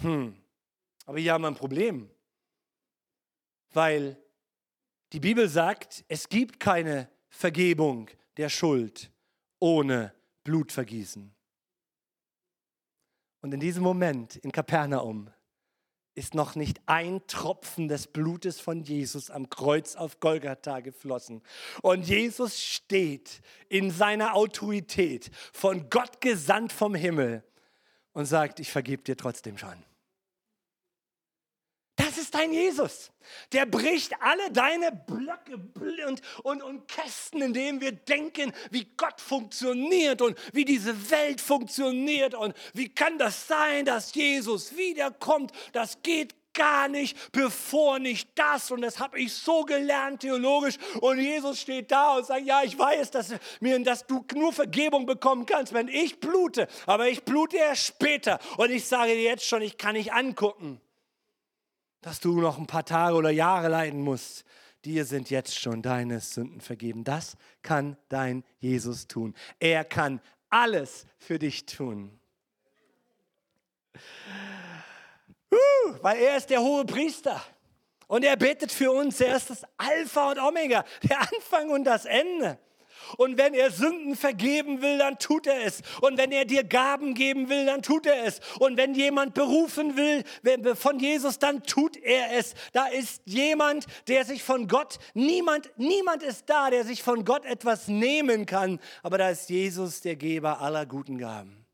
[0.02, 0.36] Hm,
[1.06, 2.10] aber hier haben wir ein Problem,
[3.72, 4.22] weil
[5.14, 9.10] die Bibel sagt, es gibt keine Vergebung der Schuld
[9.58, 11.34] ohne Blutvergießen.
[13.42, 15.30] Und in diesem Moment in Kapernaum
[16.14, 21.42] ist noch nicht ein Tropfen des Blutes von Jesus am Kreuz auf Golgatha geflossen.
[21.82, 27.44] Und Jesus steht in seiner Autorität, von Gott gesandt vom Himmel
[28.14, 29.84] und sagt, ich vergebe dir trotzdem schon.
[32.16, 33.10] Ist dein Jesus.
[33.52, 35.60] Der bricht alle deine Blöcke
[36.06, 41.40] und, und, und Kästen, in denen wir denken, wie Gott funktioniert und wie diese Welt
[41.40, 45.52] funktioniert und wie kann das sein, dass Jesus wiederkommt.
[45.72, 48.70] Das geht gar nicht, bevor nicht das.
[48.70, 50.76] Und das habe ich so gelernt theologisch.
[51.00, 55.06] Und Jesus steht da und sagt, ja, ich weiß, dass, mir, dass du nur Vergebung
[55.06, 56.66] bekommen kannst, wenn ich blute.
[56.86, 58.40] Aber ich blute erst später.
[58.56, 60.80] Und ich sage dir jetzt schon, ich kann nicht angucken
[62.00, 64.44] dass du noch ein paar Tage oder Jahre leiden musst.
[64.84, 67.02] Dir sind jetzt schon deine Sünden vergeben.
[67.02, 69.34] Das kann dein Jesus tun.
[69.58, 72.20] Er kann alles für dich tun.
[76.02, 77.42] Weil er ist der hohe Priester.
[78.06, 79.20] Und er betet für uns.
[79.20, 82.58] Er ist das Alpha und Omega, der Anfang und das Ende.
[83.16, 85.82] Und wenn er Sünden vergeben will, dann tut er es.
[86.00, 88.40] Und wenn er dir Gaben geben will, dann tut er es.
[88.58, 90.24] Und wenn jemand berufen will
[90.74, 92.54] von Jesus, dann tut er es.
[92.72, 97.44] Da ist jemand, der sich von Gott, niemand, niemand ist da, der sich von Gott
[97.44, 98.80] etwas nehmen kann.
[99.02, 101.66] Aber da ist Jesus, der Geber aller guten Gaben.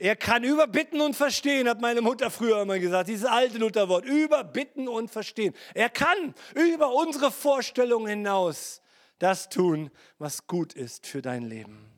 [0.00, 4.88] Er kann überbitten und verstehen, hat meine Mutter früher immer gesagt, dieses alte Lutherwort, überbitten
[4.88, 5.54] und verstehen.
[5.74, 8.80] Er kann über unsere Vorstellungen hinaus
[9.20, 11.88] das tun, was gut ist für dein Leben.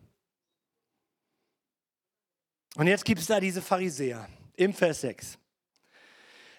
[2.77, 5.39] Und jetzt gibt es da diese Pharisäer im Vers 6.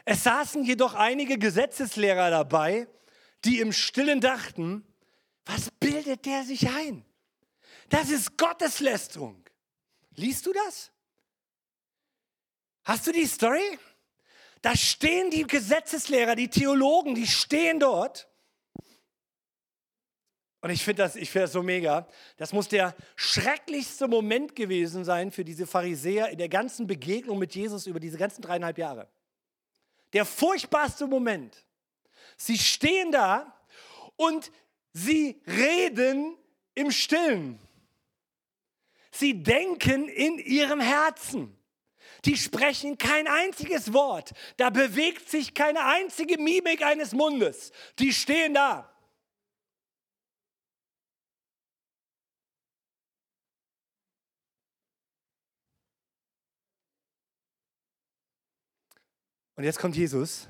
[0.06, 2.88] Es saßen jedoch einige Gesetzeslehrer dabei,
[3.46, 4.86] die im stillen dachten,
[5.46, 7.06] was bildet der sich ein?
[7.90, 9.44] Das ist Gotteslästerung.
[10.16, 10.92] Liest du das?
[12.84, 13.80] Hast du die Story?
[14.62, 18.30] Da stehen die Gesetzeslehrer, die Theologen, die stehen dort
[20.64, 22.08] Und ich finde das, find das so mega.
[22.38, 27.54] Das muss der schrecklichste Moment gewesen sein für diese Pharisäer in der ganzen Begegnung mit
[27.54, 29.10] Jesus über diese ganzen dreieinhalb Jahre.
[30.14, 31.66] Der furchtbarste Moment.
[32.38, 33.54] Sie stehen da
[34.16, 34.54] und
[34.94, 36.38] sie reden
[36.76, 37.60] im Stillen.
[39.12, 41.60] Sie denken in ihrem Herzen.
[42.24, 44.32] Die sprechen kein einziges Wort.
[44.56, 47.74] Da bewegt sich keine einzige Mimik eines Mundes.
[48.00, 48.93] Die stehen da.
[59.64, 60.50] Und jetzt kommt Jesus.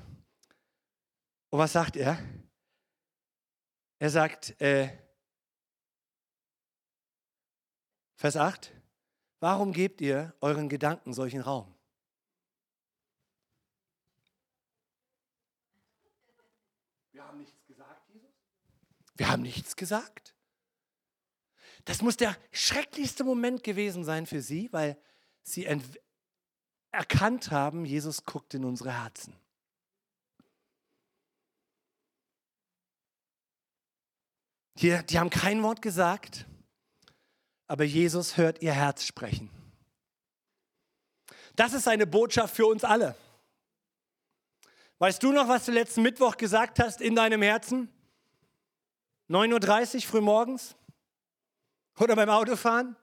[1.48, 2.18] Und was sagt er?
[4.00, 4.88] Er sagt, äh,
[8.16, 8.72] Vers 8,
[9.38, 11.72] warum gebt ihr euren Gedanken solchen Raum?
[17.12, 18.30] Wir haben nichts gesagt, Jesus?
[19.14, 20.34] Wir haben nichts gesagt.
[21.84, 25.00] Das muss der schrecklichste Moment gewesen sein für sie, weil
[25.44, 25.66] sie
[26.94, 29.34] erkannt haben, Jesus guckt in unsere Herzen.
[34.76, 36.46] Die, die haben kein Wort gesagt,
[37.66, 39.50] aber Jesus hört ihr Herz sprechen.
[41.56, 43.14] Das ist eine Botschaft für uns alle.
[44.98, 47.88] Weißt du noch, was du letzten Mittwoch gesagt hast in deinem Herzen?
[49.28, 50.74] 9.30 Uhr früh morgens?
[51.98, 52.96] Oder beim Autofahren?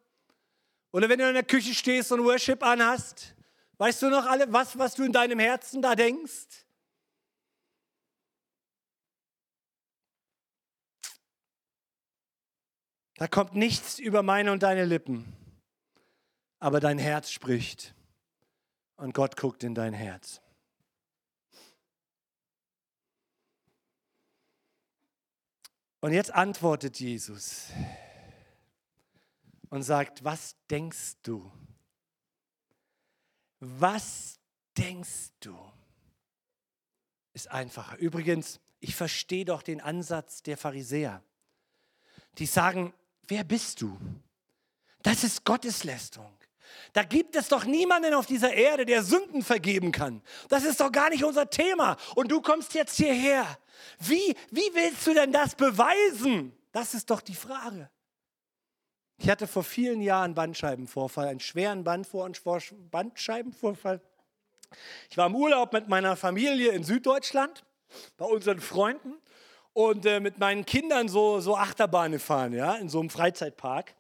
[0.91, 3.34] Oder wenn du in der Küche stehst und Worship anhast?
[3.82, 6.67] Weißt du noch alle, was, was du in deinem Herzen da denkst?
[13.15, 15.36] Da kommt nichts über meine und deine Lippen,
[16.60, 17.96] aber dein Herz spricht
[18.98, 20.41] und Gott guckt in dein Herz.
[26.02, 27.72] Und jetzt antwortet Jesus
[29.70, 31.52] und sagt, was denkst du?
[33.62, 34.39] Was
[34.76, 35.56] denkst du?
[37.34, 37.95] Ist einfacher.
[37.97, 41.24] Übrigens, ich verstehe doch den Ansatz der Pharisäer.
[42.39, 42.93] Die sagen,
[43.28, 43.97] wer bist du?
[45.04, 46.36] Das ist Gotteslästerung.
[46.93, 50.24] Da gibt es doch niemanden auf dieser Erde, der Sünden vergeben kann.
[50.50, 51.97] Das ist doch gar nicht unser Thema.
[52.15, 53.45] Und du kommst jetzt hierher.
[54.00, 56.58] Wie, wie willst du denn das beweisen?
[56.71, 57.89] Das ist doch die Frage.
[59.23, 64.01] Ich hatte vor vielen Jahren Bandscheibenvorfall, einen schweren Bandscheibenvorfall.
[65.12, 67.63] Ich war im Urlaub mit meiner Familie in Süddeutschland,
[68.17, 69.13] bei unseren Freunden
[69.73, 73.93] und äh, mit meinen Kindern so, so Achterbahn gefahren, ja, in so einem Freizeitpark.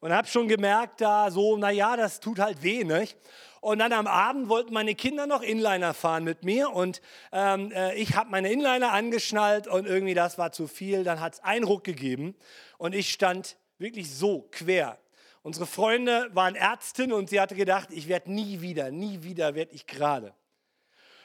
[0.00, 3.18] Und habe schon gemerkt, da so, naja, das tut halt weh, nicht?
[3.60, 7.94] Und dann am Abend wollten meine Kinder noch Inliner fahren mit mir und ähm, äh,
[7.96, 11.04] ich habe meine Inliner angeschnallt und irgendwie das war zu viel.
[11.04, 12.34] Dann hat es einen Ruck gegeben
[12.78, 14.98] und ich stand wirklich so quer.
[15.42, 19.72] Unsere Freunde waren Ärztin und sie hatte gedacht, ich werde nie wieder, nie wieder werde
[19.72, 20.34] ich gerade.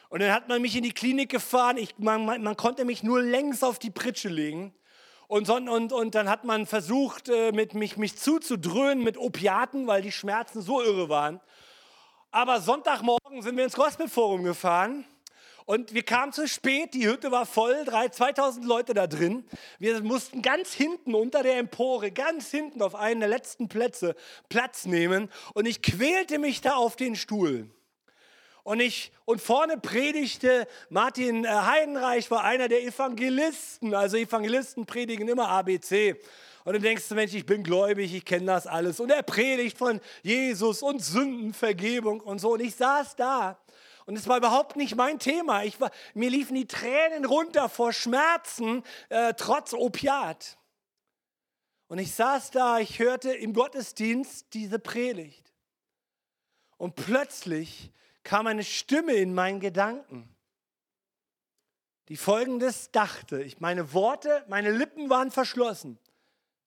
[0.10, 1.78] Und dann hat man mich in die Klinik gefahren.
[1.78, 4.74] Ich, man, man, man konnte mich nur längs auf die Pritsche legen.
[5.28, 10.02] Und, und, und dann hat man versucht, äh, mit mich, mich zuzudröhnen mit Opiaten, weil
[10.02, 11.42] die Schmerzen so irre waren.
[12.32, 15.06] Aber Sonntagmorgen sind wir ins Gospelforum gefahren
[15.68, 19.44] und wir kamen zu spät, die Hütte war voll, 2000 Leute da drin.
[19.80, 24.16] Wir mussten ganz hinten unter der Empore, ganz hinten auf einen der letzten Plätze
[24.48, 25.30] Platz nehmen.
[25.56, 27.70] Und ich quälte mich da auf den Stuhl.
[28.64, 33.94] Und, ich, und vorne predigte Martin äh, Heidenreich, war einer der Evangelisten.
[33.94, 36.16] Also Evangelisten predigen immer ABC.
[36.64, 39.02] Und du denkst, Mensch, ich bin gläubig, ich kenne das alles.
[39.02, 42.54] Und er predigt von Jesus und Sündenvergebung und so.
[42.54, 43.60] Und ich saß da
[44.08, 45.66] und es war überhaupt nicht mein Thema.
[45.66, 50.58] Ich war, mir liefen die Tränen runter vor Schmerzen, äh, trotz Opiat.
[51.90, 55.54] Und ich saß da, ich hörte im Gottesdienst diese Predigt.
[56.78, 57.92] Und plötzlich
[58.24, 60.34] kam eine Stimme in meinen Gedanken,
[62.08, 63.44] die folgendes dachte.
[63.44, 66.00] Ich, meine Worte, meine Lippen waren verschlossen,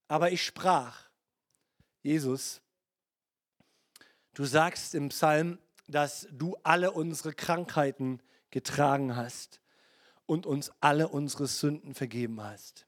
[0.08, 1.08] aber ich sprach.
[2.02, 2.60] Jesus,
[4.34, 5.58] du sagst im Psalm
[5.90, 9.60] dass du alle unsere Krankheiten getragen hast
[10.26, 12.86] und uns alle unsere Sünden vergeben hast.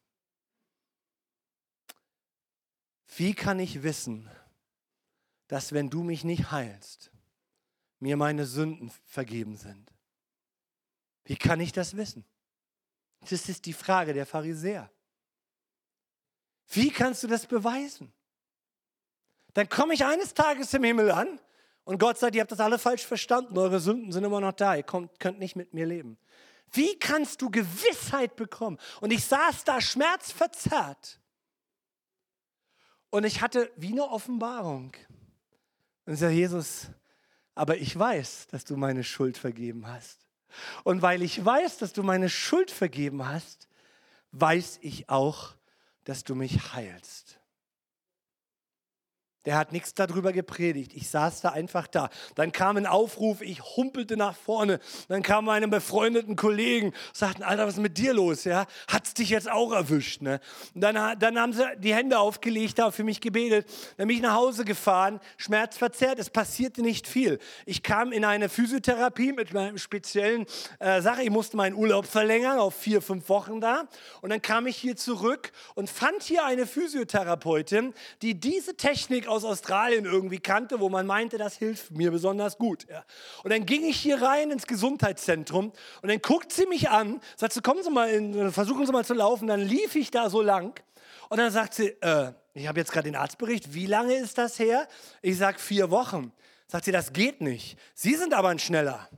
[3.17, 4.31] Wie kann ich wissen,
[5.49, 7.13] dass wenn du mich nicht heilst,
[7.99, 9.93] mir meine Sünden vergeben sind?
[11.25, 12.25] Wie kann ich das wissen?
[13.21, 14.91] Das ist die Frage der Pharisäer.
[16.69, 18.13] Wie kannst du das beweisen?
[19.53, 21.39] Dann komme ich eines Tages im Himmel an
[21.85, 24.77] und Gott sagt, ihr habt das alle falsch verstanden, eure Sünden sind immer noch da,
[24.77, 26.17] ihr kommt, könnt nicht mit mir leben.
[26.73, 28.79] Wie kannst du Gewissheit bekommen?
[29.01, 31.21] Und ich saß da schmerzverzerrt
[33.11, 34.93] Und ich hatte wie eine Offenbarung.
[36.07, 36.87] Und ich sage, Jesus,
[37.55, 40.27] aber ich weiß, dass du meine Schuld vergeben hast.
[40.85, 43.69] Und weil ich weiß, dass du meine Schuld vergeben hast,
[44.33, 45.55] weiß ich auch,
[46.05, 47.32] dass du mich heilst.
[49.45, 50.93] Der hat nichts darüber gepredigt.
[50.95, 52.11] Ich saß da einfach da.
[52.37, 54.79] Dann kam ein Aufruf, ich humpelte nach vorne.
[55.09, 58.45] Dann kamen meine befreundeten Kollegen, sagten, Alter, was ist mit dir los?
[58.45, 58.67] Ja?
[59.03, 60.23] es dich jetzt auch erwischt?
[60.23, 60.41] Ne?
[60.75, 63.67] Und dann, dann haben sie die Hände aufgelegt, da für mich gebetet.
[63.97, 66.21] Dann bin ich nach Hause gefahren, schmerzverzerrt.
[66.21, 67.41] Es passierte nicht viel.
[67.67, 70.47] Ich kam in eine Physiotherapie mit einer speziellen
[70.79, 71.25] äh, Sache.
[71.25, 73.89] Ich musste meinen Urlaub verlängern auf vier, fünf Wochen da.
[74.21, 79.45] Und dann kam ich hier zurück und fand hier eine Physiotherapeutin, die diese Technik aus
[79.45, 82.87] Australien irgendwie kannte, wo man meinte, das hilft mir besonders gut.
[82.89, 83.05] Ja.
[83.43, 87.55] Und dann ging ich hier rein ins Gesundheitszentrum und dann guckt sie mich an, sagt
[87.55, 89.49] sie, kommen Sie mal, in, versuchen Sie mal zu laufen.
[89.49, 90.81] Dann lief ich da so lang
[91.29, 94.59] und dann sagt sie, äh, ich habe jetzt gerade den Arztbericht, wie lange ist das
[94.59, 94.87] her?
[95.23, 96.33] Ich sage vier Wochen.
[96.69, 97.79] Sagt sie, das geht nicht.
[97.95, 99.09] Sie sind aber ein Schneller.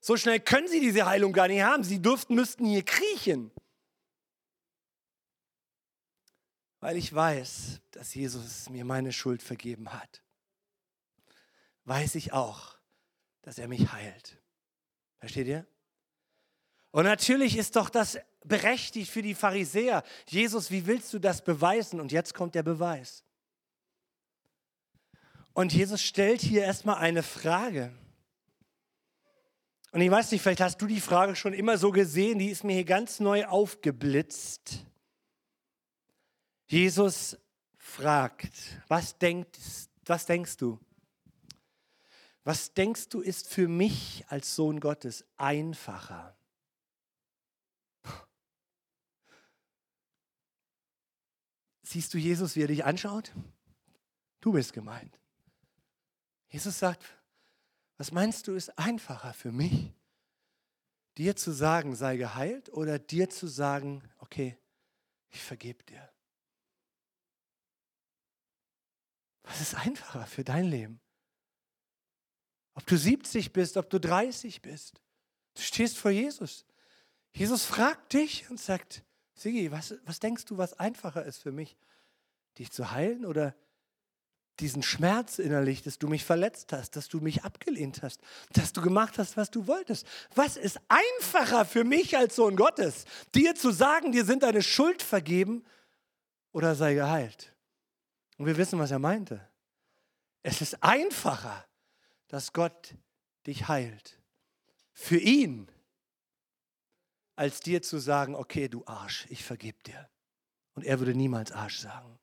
[0.00, 1.84] So schnell können Sie diese Heilung gar nicht haben.
[1.84, 3.50] Sie dürften, müssten hier kriechen.
[6.80, 10.22] Weil ich weiß, dass Jesus mir meine Schuld vergeben hat,
[11.84, 12.78] weiß ich auch,
[13.42, 14.38] dass er mich heilt.
[15.18, 15.66] Versteht ihr?
[16.90, 20.02] Und natürlich ist doch das berechtigt für die Pharisäer.
[20.26, 22.00] Jesus, wie willst du das beweisen?
[22.00, 23.24] Und jetzt kommt der Beweis.
[25.52, 27.92] Und Jesus stellt hier erstmal eine Frage.
[29.92, 32.64] Und ich weiß nicht, vielleicht hast du die Frage schon immer so gesehen, die ist
[32.64, 34.86] mir hier ganz neu aufgeblitzt.
[36.70, 37.36] Jesus
[37.78, 38.52] fragt,
[38.86, 39.58] was, denkt,
[40.06, 40.78] was denkst du?
[42.44, 46.38] Was denkst du ist für mich als Sohn Gottes einfacher?
[51.82, 53.32] Siehst du Jesus, wie er dich anschaut?
[54.40, 55.18] Du bist gemeint.
[56.50, 57.02] Jesus sagt,
[57.96, 59.92] was meinst du ist einfacher für mich?
[61.18, 64.56] Dir zu sagen, sei geheilt oder dir zu sagen, okay,
[65.30, 66.08] ich vergebe dir.
[69.44, 71.00] Was ist einfacher für dein Leben?
[72.74, 75.00] Ob du 70 bist, ob du 30 bist.
[75.54, 76.64] Du stehst vor Jesus.
[77.32, 79.02] Jesus fragt dich und sagt,
[79.34, 81.76] Sigi, was, was denkst du, was einfacher ist für mich?
[82.58, 83.54] Dich zu heilen oder
[84.60, 88.20] diesen Schmerz innerlich, dass du mich verletzt hast, dass du mich abgelehnt hast,
[88.52, 90.06] dass du gemacht hast, was du wolltest.
[90.34, 93.04] Was ist einfacher für mich als Sohn Gottes?
[93.34, 95.64] Dir zu sagen, dir sind deine Schuld vergeben
[96.52, 97.54] oder sei geheilt?
[98.40, 99.46] Und wir wissen, was er meinte.
[100.42, 101.68] Es ist einfacher,
[102.28, 102.94] dass Gott
[103.46, 104.18] dich heilt.
[104.94, 105.70] Für ihn,
[107.36, 110.08] als dir zu sagen, okay, du Arsch, ich vergib dir.
[110.72, 112.18] Und er würde niemals Arsch sagen.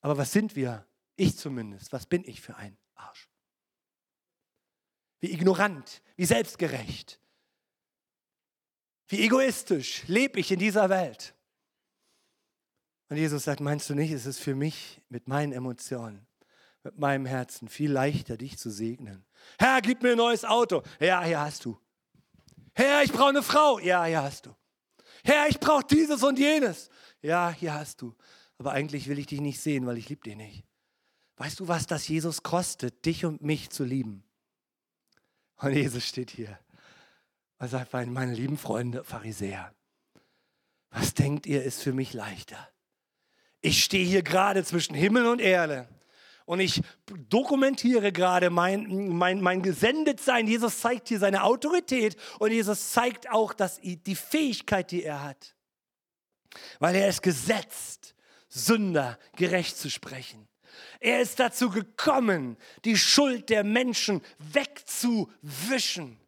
[0.00, 0.84] Aber was sind wir?
[1.14, 1.92] Ich zumindest.
[1.92, 3.28] Was bin ich für ein Arsch?
[5.20, 7.20] Wie ignorant, wie selbstgerecht,
[9.06, 11.32] wie egoistisch lebe ich in dieser Welt.
[13.14, 16.26] Und Jesus sagt, meinst du nicht, es ist für mich mit meinen Emotionen,
[16.82, 19.24] mit meinem Herzen viel leichter, dich zu segnen.
[19.56, 20.82] Herr, gib mir ein neues Auto.
[20.98, 21.78] Ja, hier hast du.
[22.74, 23.78] Herr, ich brauche eine Frau.
[23.78, 24.56] Ja, hier hast du.
[25.22, 26.88] Herr, ich brauche dieses und jenes.
[27.22, 28.16] Ja, hier hast du.
[28.58, 30.64] Aber eigentlich will ich dich nicht sehen, weil ich liebe dich nicht.
[31.36, 34.24] Weißt du, was das Jesus kostet, dich und mich zu lieben?
[35.58, 36.58] Und Jesus steht hier
[37.60, 39.72] und sagt, meine lieben Freunde, Pharisäer,
[40.90, 42.73] was denkt ihr, ist für mich leichter?
[43.64, 45.88] Ich stehe hier gerade zwischen Himmel und Erde
[46.44, 50.46] und ich dokumentiere gerade mein, mein, mein Gesendetsein.
[50.46, 55.54] Jesus zeigt hier seine Autorität und Jesus zeigt auch dass die Fähigkeit, die er hat.
[56.78, 58.14] Weil er ist gesetzt,
[58.48, 60.46] Sünder gerecht zu sprechen.
[61.00, 66.20] Er ist dazu gekommen, die Schuld der Menschen wegzuwischen.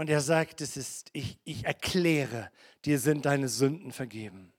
[0.00, 2.50] Und er sagt, es ist, ich, ich erkläre,
[2.86, 4.50] dir sind deine Sünden vergeben.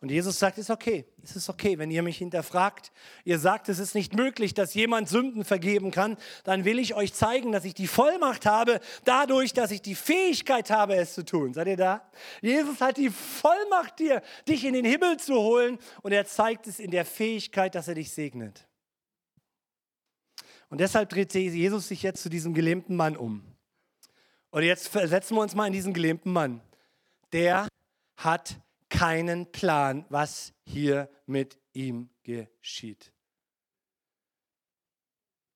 [0.00, 2.90] Und Jesus sagt, es ist okay, es ist okay, wenn ihr mich hinterfragt.
[3.24, 6.16] Ihr sagt, es ist nicht möglich, dass jemand Sünden vergeben kann.
[6.44, 10.70] Dann will ich euch zeigen, dass ich die Vollmacht habe, dadurch, dass ich die Fähigkeit
[10.70, 11.52] habe, es zu tun.
[11.52, 12.10] Seid ihr da?
[12.40, 15.78] Jesus hat die Vollmacht, dir, dich in den Himmel zu holen.
[16.00, 18.66] Und er zeigt es in der Fähigkeit, dass er dich segnet.
[20.70, 23.44] Und deshalb dreht Jesus sich jetzt zu diesem gelähmten Mann um.
[24.50, 26.60] Und jetzt versetzen wir uns mal in diesen gelähmten Mann.
[27.32, 27.68] Der
[28.16, 33.12] hat keinen Plan, was hier mit ihm geschieht.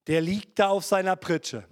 [0.08, 1.64] Der liegt da auf seiner Pritsche.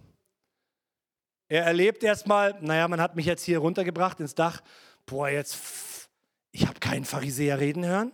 [1.49, 4.63] Er erlebt erstmal, naja, man hat mich jetzt hier runtergebracht ins Dach.
[5.07, 6.09] Boah, jetzt,
[6.51, 8.13] ich habe keinen Pharisäer reden hören.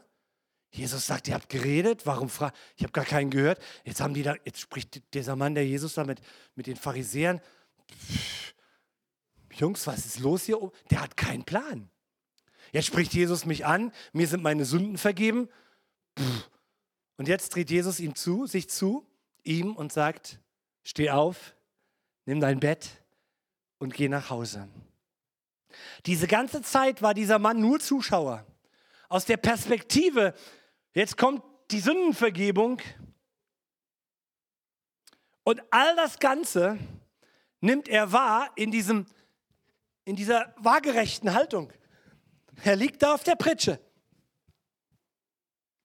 [0.73, 3.63] Jesus sagt, ihr habt geredet, warum fragt, ich habe gar keinen gehört.
[3.85, 6.21] Jetzt haben die da, jetzt spricht dieser Mann, der Jesus da mit,
[6.55, 7.41] mit den Pharisäern.
[7.91, 8.55] Pff,
[9.53, 10.59] Jungs, was ist los hier?
[10.91, 11.91] Der hat keinen Plan.
[12.73, 15.51] Jetzt spricht Jesus mich an, mir sind meine Sünden vergeben.
[16.19, 16.49] Pff.
[17.19, 19.07] Und jetzt dreht Jesus ihm zu, sich zu,
[19.45, 20.41] ihm und sagt,
[20.83, 21.55] steh auf,
[22.25, 22.89] nimm dein Bett
[23.79, 24.69] und geh nach Hause.
[26.07, 28.47] Diese ganze Zeit war dieser Mann nur Zuschauer.
[29.09, 30.35] Aus der Perspektive,
[30.95, 32.81] jetzt kommt die Sündenvergebung
[35.45, 36.79] und all das Ganze
[37.61, 39.07] nimmt er wahr in, diesem,
[40.05, 41.73] in dieser waagerechten Haltung.
[42.65, 43.81] Er liegt da auf der Pritsche.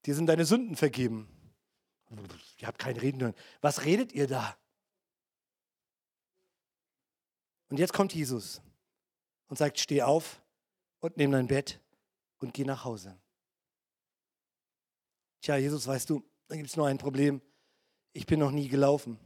[0.05, 1.27] Dir sind deine Sünden vergeben.
[2.57, 3.35] Ihr habt kein Reden hören.
[3.61, 4.57] Was redet ihr da?
[7.69, 8.61] Und jetzt kommt Jesus
[9.47, 10.41] und sagt, steh auf
[10.99, 11.81] und nimm dein Bett
[12.39, 13.19] und geh nach Hause.
[15.47, 17.41] Tja, Jesus, weißt du, da gibt es nur ein Problem.
[18.11, 19.17] Ich bin noch nie gelaufen.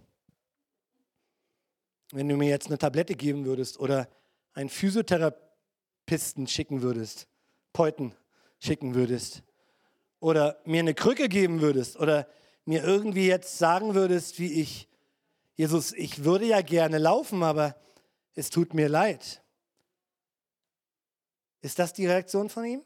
[2.12, 4.08] Wenn du mir jetzt eine Tablette geben würdest oder
[4.54, 7.28] einen Physiotherapisten schicken würdest,
[7.74, 8.14] Peuten
[8.60, 9.42] schicken würdest,
[10.20, 12.28] oder mir eine Krücke geben würdest oder
[12.66, 14.88] mir irgendwie jetzt sagen würdest, wie ich,
[15.56, 17.76] Jesus, ich würde ja gerne laufen, aber
[18.36, 19.42] es tut mir leid.
[21.62, 22.84] Ist das die Reaktion von ihm?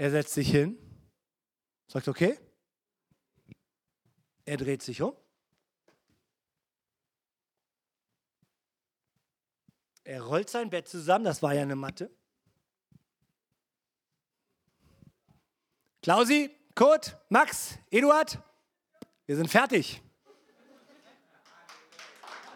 [0.00, 0.78] Er setzt sich hin,
[1.86, 2.38] sagt okay.
[4.46, 5.14] Er dreht sich um.
[10.02, 12.10] Er rollt sein Bett zusammen, das war ja eine Matte.
[16.00, 18.38] Klausi, Kurt, Max, Eduard,
[19.26, 20.00] wir sind fertig.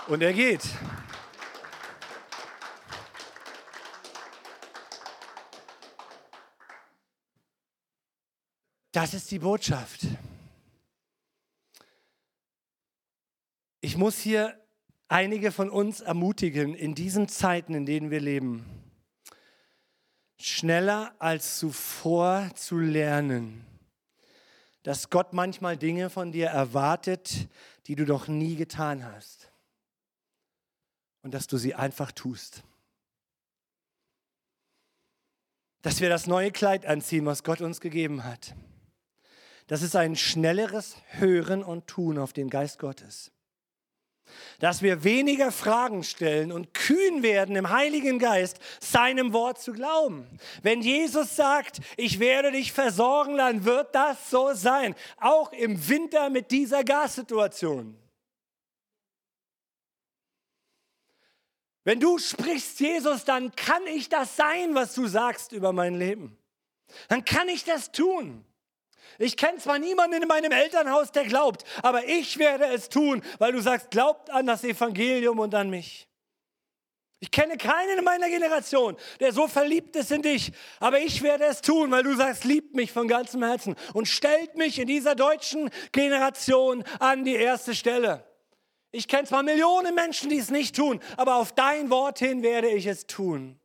[0.08, 0.62] Und er geht.
[8.94, 10.06] Das ist die Botschaft.
[13.80, 14.56] Ich muss hier
[15.08, 18.64] einige von uns ermutigen, in diesen Zeiten, in denen wir leben,
[20.38, 23.66] schneller als zuvor zu lernen,
[24.84, 27.48] dass Gott manchmal Dinge von dir erwartet,
[27.88, 29.50] die du noch nie getan hast
[31.22, 32.62] und dass du sie einfach tust.
[35.82, 38.54] Dass wir das neue Kleid anziehen, was Gott uns gegeben hat.
[39.66, 43.30] Das ist ein schnelleres Hören und Tun auf den Geist Gottes.
[44.58, 50.26] Dass wir weniger Fragen stellen und kühn werden im Heiligen Geist, seinem Wort zu glauben.
[50.62, 54.94] Wenn Jesus sagt, ich werde dich versorgen, dann wird das so sein.
[55.18, 57.96] Auch im Winter mit dieser Gassituation.
[61.84, 66.36] Wenn du sprichst, Jesus, dann kann ich das sein, was du sagst über mein Leben.
[67.08, 68.44] Dann kann ich das tun.
[69.18, 73.52] Ich kenne zwar niemanden in meinem Elternhaus, der glaubt, aber ich werde es tun, weil
[73.52, 76.08] du sagst, glaubt an das Evangelium und an mich.
[77.20, 81.44] Ich kenne keinen in meiner Generation, der so verliebt ist in dich, aber ich werde
[81.44, 85.14] es tun, weil du sagst, liebt mich von ganzem Herzen und stellt mich in dieser
[85.14, 88.24] deutschen Generation an die erste Stelle.
[88.92, 92.68] Ich kenne zwar Millionen Menschen, die es nicht tun, aber auf dein Wort hin werde
[92.68, 93.58] ich es tun.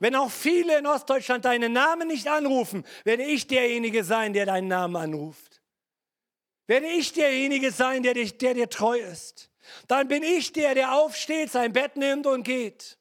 [0.00, 4.66] Wenn auch viele in Ostdeutschland deinen Namen nicht anrufen, werde ich derjenige sein, der deinen
[4.66, 5.60] Namen anruft.
[6.66, 9.50] Werde ich derjenige sein, der, dich, der dir treu ist.
[9.88, 12.98] Dann bin ich der, der aufsteht, sein Bett nimmt und geht.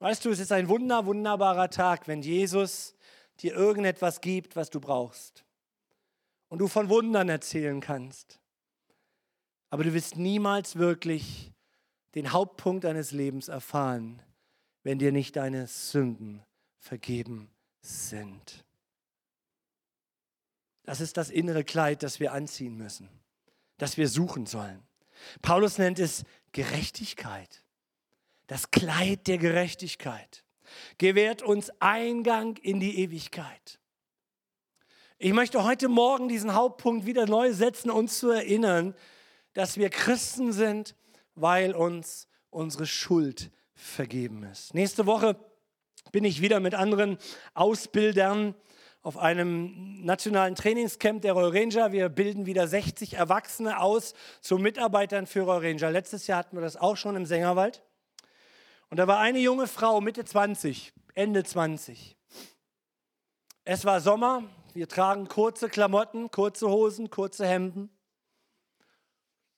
[0.00, 2.96] Weißt du, es ist ein wunder, wunderbarer Tag, wenn Jesus
[3.40, 5.44] dir irgendetwas gibt, was du brauchst.
[6.48, 8.40] Und du von Wundern erzählen kannst.
[9.70, 11.52] Aber du wirst niemals wirklich
[12.16, 14.22] den Hauptpunkt deines Lebens erfahren,
[14.82, 16.42] wenn dir nicht deine Sünden
[16.78, 17.50] vergeben
[17.80, 18.64] sind.
[20.84, 23.08] Das ist das innere Kleid, das wir anziehen müssen,
[23.76, 24.82] das wir suchen sollen.
[25.42, 27.62] Paulus nennt es Gerechtigkeit.
[28.46, 30.44] Das Kleid der Gerechtigkeit
[30.96, 33.78] gewährt uns Eingang in die Ewigkeit.
[35.18, 38.94] Ich möchte heute Morgen diesen Hauptpunkt wieder neu setzen, uns zu erinnern,
[39.52, 40.94] dass wir Christen sind,
[41.34, 44.74] weil uns unsere Schuld vergeben ist.
[44.74, 45.36] Nächste Woche
[46.12, 47.18] bin ich wieder mit anderen
[47.54, 48.54] Ausbildern
[49.02, 51.92] auf einem nationalen Trainingscamp der Royal Ranger.
[51.92, 55.90] Wir bilden wieder 60 Erwachsene aus zu Mitarbeitern für Royal Ranger.
[55.90, 57.82] Letztes Jahr hatten wir das auch schon im Sängerwald.
[58.90, 62.16] Und da war eine junge Frau, Mitte 20, Ende 20.
[63.64, 67.90] Es war Sommer, wir tragen kurze Klamotten, kurze Hosen, kurze Hemden.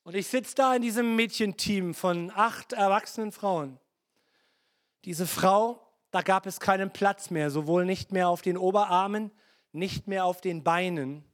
[0.02, 3.78] Und ich sitze da in diesem Mädchenteam von acht erwachsenen Frauen.
[5.04, 5.80] Diese Frau,
[6.10, 9.30] da gab es keinen Platz mehr, sowohl nicht mehr auf den Oberarmen,
[9.72, 11.24] nicht mehr auf den Beinen,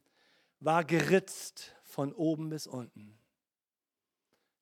[0.59, 3.17] war geritzt von oben bis unten.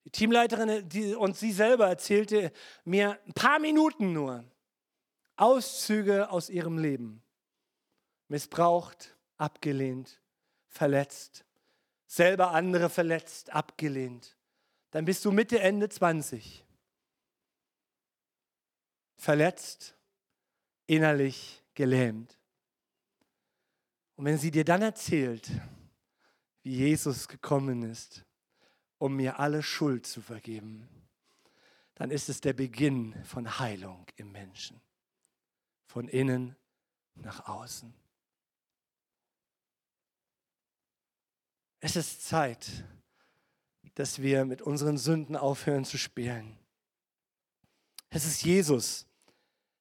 [0.05, 2.51] Die Teamleiterin die, und sie selber erzählte
[2.83, 4.43] mir ein paar Minuten nur
[5.35, 7.23] Auszüge aus ihrem Leben.
[8.27, 10.21] Missbraucht, abgelehnt,
[10.67, 11.45] verletzt,
[12.07, 14.37] selber andere verletzt, abgelehnt.
[14.91, 16.64] Dann bist du Mitte, Ende 20.
[19.17, 19.95] Verletzt,
[20.87, 22.37] innerlich gelähmt.
[24.15, 25.49] Und wenn sie dir dann erzählt,
[26.63, 28.25] wie Jesus gekommen ist,
[28.97, 30.87] um mir alle Schuld zu vergeben,
[31.95, 34.81] dann ist es der Beginn von Heilung im Menschen.
[35.85, 36.55] Von innen
[37.15, 37.93] nach außen.
[41.79, 42.83] Es ist Zeit,
[43.93, 46.57] dass wir mit unseren Sünden aufhören zu spielen.
[48.09, 49.04] Es ist Jesus,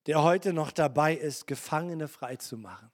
[0.07, 2.91] der heute noch dabei ist, Gefangene freizumachen.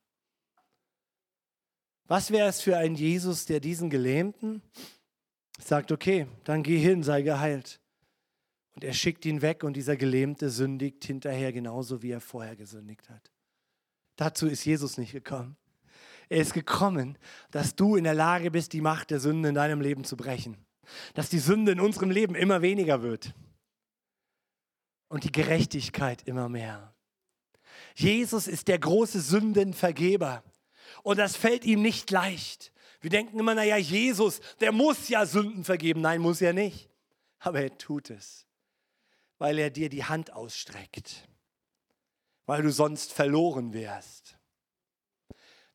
[2.07, 4.63] Was wäre es für ein Jesus, der diesen Gelähmten
[5.59, 7.81] sagt, okay, dann geh hin, sei geheilt.
[8.75, 13.09] Und er schickt ihn weg und dieser Gelähmte sündigt hinterher genauso, wie er vorher gesündigt
[13.11, 13.31] hat.
[14.17, 15.57] Dazu ist Jesus nicht gekommen.
[16.29, 17.19] Er ist gekommen,
[17.51, 20.57] dass du in der Lage bist, die Macht der Sünde in deinem Leben zu brechen.
[21.15, 23.35] Dass die Sünde in unserem Leben immer weniger wird.
[25.09, 26.95] Und die Gerechtigkeit immer mehr.
[27.95, 30.43] Jesus ist der große Sündenvergeber.
[31.03, 32.73] Und das fällt ihm nicht leicht.
[33.01, 36.01] Wir denken immer, naja, Jesus, der muss ja Sünden vergeben.
[36.01, 36.91] Nein, muss er nicht.
[37.39, 38.47] Aber er tut es,
[39.39, 41.27] weil er dir die Hand ausstreckt,
[42.45, 44.37] weil du sonst verloren wärst.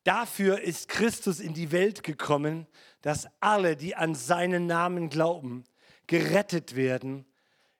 [0.04, 2.68] Dafür ist Christus in die Welt gekommen,
[3.02, 5.64] dass alle, die an seinen Namen glauben,
[6.06, 7.26] gerettet werden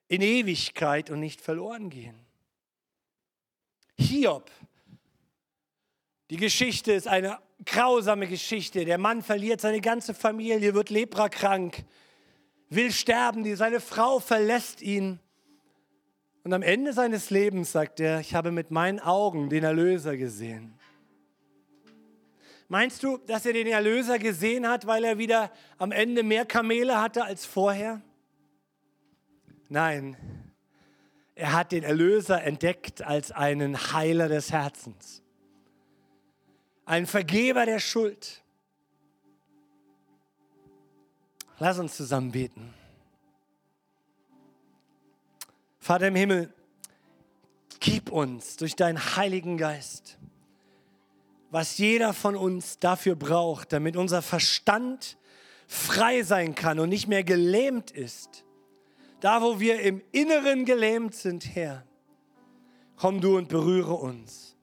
[0.09, 2.26] in Ewigkeit und nicht verloren gehen.
[3.99, 4.51] Hiob,
[6.31, 8.85] die Geschichte ist eine grausame Geschichte.
[8.85, 11.85] Der Mann verliert seine ganze Familie, wird leprakrank,
[12.69, 15.21] will sterben, seine Frau verlässt ihn.
[16.45, 20.79] Und am Ende seines Lebens sagt er, ich habe mit meinen Augen den Erlöser gesehen.
[22.69, 27.01] Meinst du, dass er den Erlöser gesehen hat, weil er wieder am Ende mehr Kamele
[27.01, 28.01] hatte als vorher?
[29.69, 30.17] Nein,
[31.37, 35.23] er hat den Erlöser entdeckt als einen Heiler des Herzens
[36.87, 38.43] ein Vergeber der Schuld.
[41.59, 42.73] Lass uns zusammen beten.
[45.81, 46.53] Vater im Himmel,
[47.81, 50.19] gib uns durch deinen Heiligen Geist,
[51.51, 55.17] was jeder von uns dafür braucht, damit unser Verstand
[55.69, 58.45] frei sein kann und nicht mehr gelähmt ist.
[59.21, 61.85] Da, wo wir im Inneren gelähmt sind, Herr,
[62.97, 64.57] komm du und berühre uns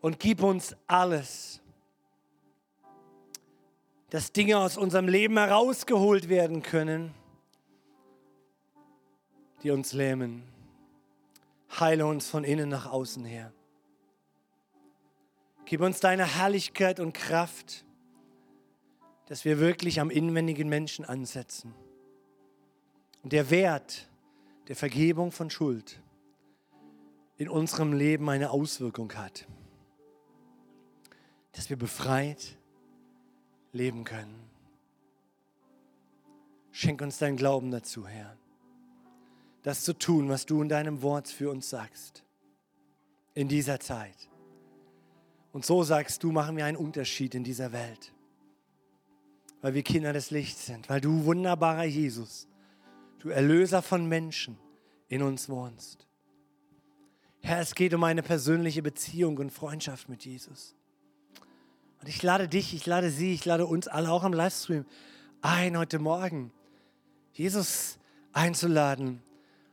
[0.00, 1.60] und gib uns alles,
[4.10, 7.14] dass Dinge aus unserem Leben herausgeholt werden können,
[9.62, 10.42] die uns lähmen.
[11.80, 13.52] Heile uns von innen nach außen her.
[15.64, 17.86] Gib uns deine Herrlichkeit und Kraft,
[19.26, 21.74] dass wir wirklich am inwendigen Menschen ansetzen.
[23.22, 24.08] Und der Wert
[24.68, 26.00] der Vergebung von Schuld
[27.36, 29.46] in unserem Leben eine Auswirkung hat.
[31.52, 32.56] Dass wir befreit
[33.72, 34.34] leben können.
[36.70, 38.36] Schenk uns deinen Glauben dazu, Herr,
[39.62, 42.24] das zu tun, was du in deinem Wort für uns sagst,
[43.34, 44.28] in dieser Zeit.
[45.52, 48.12] Und so sagst du, machen wir einen Unterschied in dieser Welt,
[49.60, 52.48] weil wir Kinder des Lichts sind, weil du wunderbarer Jesus,
[53.22, 54.58] du Erlöser von Menschen
[55.08, 56.06] in uns wohnst.
[57.40, 60.74] Herr, es geht um eine persönliche Beziehung und Freundschaft mit Jesus.
[62.00, 64.84] Und ich lade dich, ich lade sie, ich lade uns alle auch am Livestream
[65.40, 66.52] ein heute Morgen,
[67.32, 67.98] Jesus
[68.32, 69.22] einzuladen,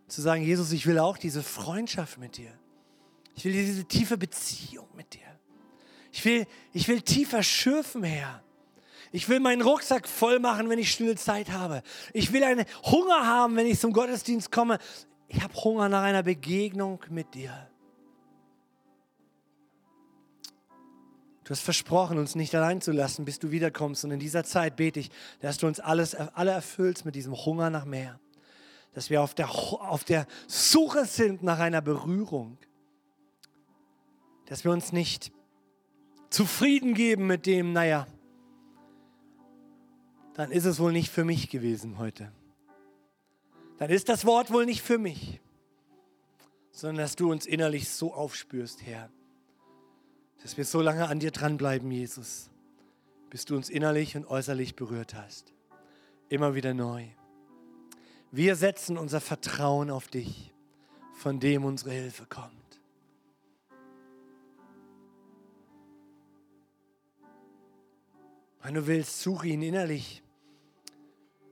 [0.07, 2.51] zu sagen, Jesus, ich will auch diese Freundschaft mit dir.
[3.35, 5.21] Ich will diese tiefe Beziehung mit dir.
[6.11, 8.43] Ich will, ich will tiefer schürfen, Herr.
[9.11, 11.81] Ich will meinen Rucksack voll machen, wenn ich stille Zeit habe.
[12.13, 14.77] Ich will einen Hunger haben, wenn ich zum Gottesdienst komme.
[15.27, 17.69] Ich habe Hunger nach einer Begegnung mit dir.
[21.43, 24.05] Du hast versprochen, uns nicht allein zu lassen, bis du wiederkommst.
[24.05, 27.71] Und in dieser Zeit bete ich, dass du uns alles, alle erfüllst mit diesem Hunger
[27.71, 28.19] nach mehr.
[28.93, 32.59] Dass wir auf der, auf der Suche sind nach einer Berührung.
[34.45, 35.31] Dass wir uns nicht
[36.29, 38.05] zufrieden geben mit dem, naja,
[40.33, 42.31] dann ist es wohl nicht für mich gewesen heute.
[43.77, 45.39] Dann ist das Wort wohl nicht für mich,
[46.71, 49.09] sondern dass du uns innerlich so aufspürst, Herr,
[50.41, 52.49] dass wir so lange an dir dranbleiben, Jesus,
[53.29, 55.53] bis du uns innerlich und äußerlich berührt hast.
[56.29, 57.05] Immer wieder neu.
[58.31, 60.53] Wir setzen unser Vertrauen auf dich,
[61.13, 62.58] von dem unsere Hilfe kommt.
[68.61, 70.21] Wenn du willst, suche ihn innerlich.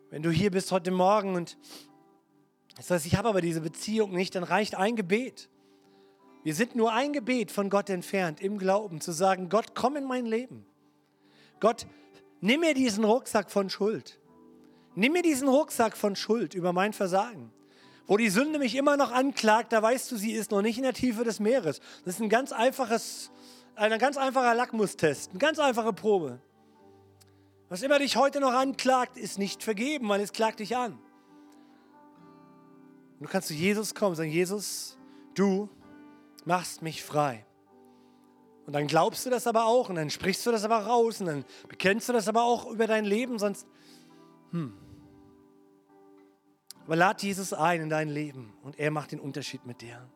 [0.09, 1.57] Wenn du hier bist heute Morgen und
[2.75, 5.49] das heißt, ich habe aber diese Beziehung nicht, dann reicht ein Gebet.
[6.43, 10.05] Wir sind nur ein Gebet von Gott entfernt, im Glauben, zu sagen, Gott, komm in
[10.05, 10.65] mein Leben.
[11.59, 11.87] Gott,
[12.39, 14.19] nimm mir diesen Rucksack von Schuld.
[14.95, 17.51] Nimm mir diesen Rucksack von Schuld über mein Versagen.
[18.05, 20.83] Wo die Sünde mich immer noch anklagt, da weißt du, sie ist noch nicht in
[20.83, 21.81] der Tiefe des Meeres.
[22.05, 23.31] Das ist ein ganz einfaches,
[23.75, 26.39] ein ganz einfacher Lackmustest, eine ganz einfache Probe.
[27.69, 30.93] Was immer dich heute noch anklagt, ist nicht vergeben, weil es klagt dich an.
[33.19, 34.97] Und du kannst zu Jesus kommen und sagen, Jesus,
[35.33, 35.69] du
[36.45, 37.45] machst mich frei.
[38.65, 41.27] Und dann glaubst du das aber auch und dann sprichst du das aber raus und
[41.27, 43.65] dann bekennst du das aber auch über dein Leben, sonst,
[44.51, 44.73] hm.
[46.85, 50.09] Aber lad Jesus ein in dein Leben und er macht den Unterschied mit dir.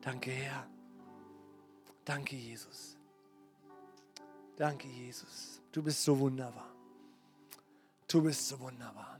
[0.00, 0.66] Danke, Herr.
[2.04, 2.93] Danke, Jesus.
[4.56, 5.60] Danke, Jesus.
[5.72, 6.70] Du bist so wunderbar.
[8.06, 9.13] Du bist so wunderbar.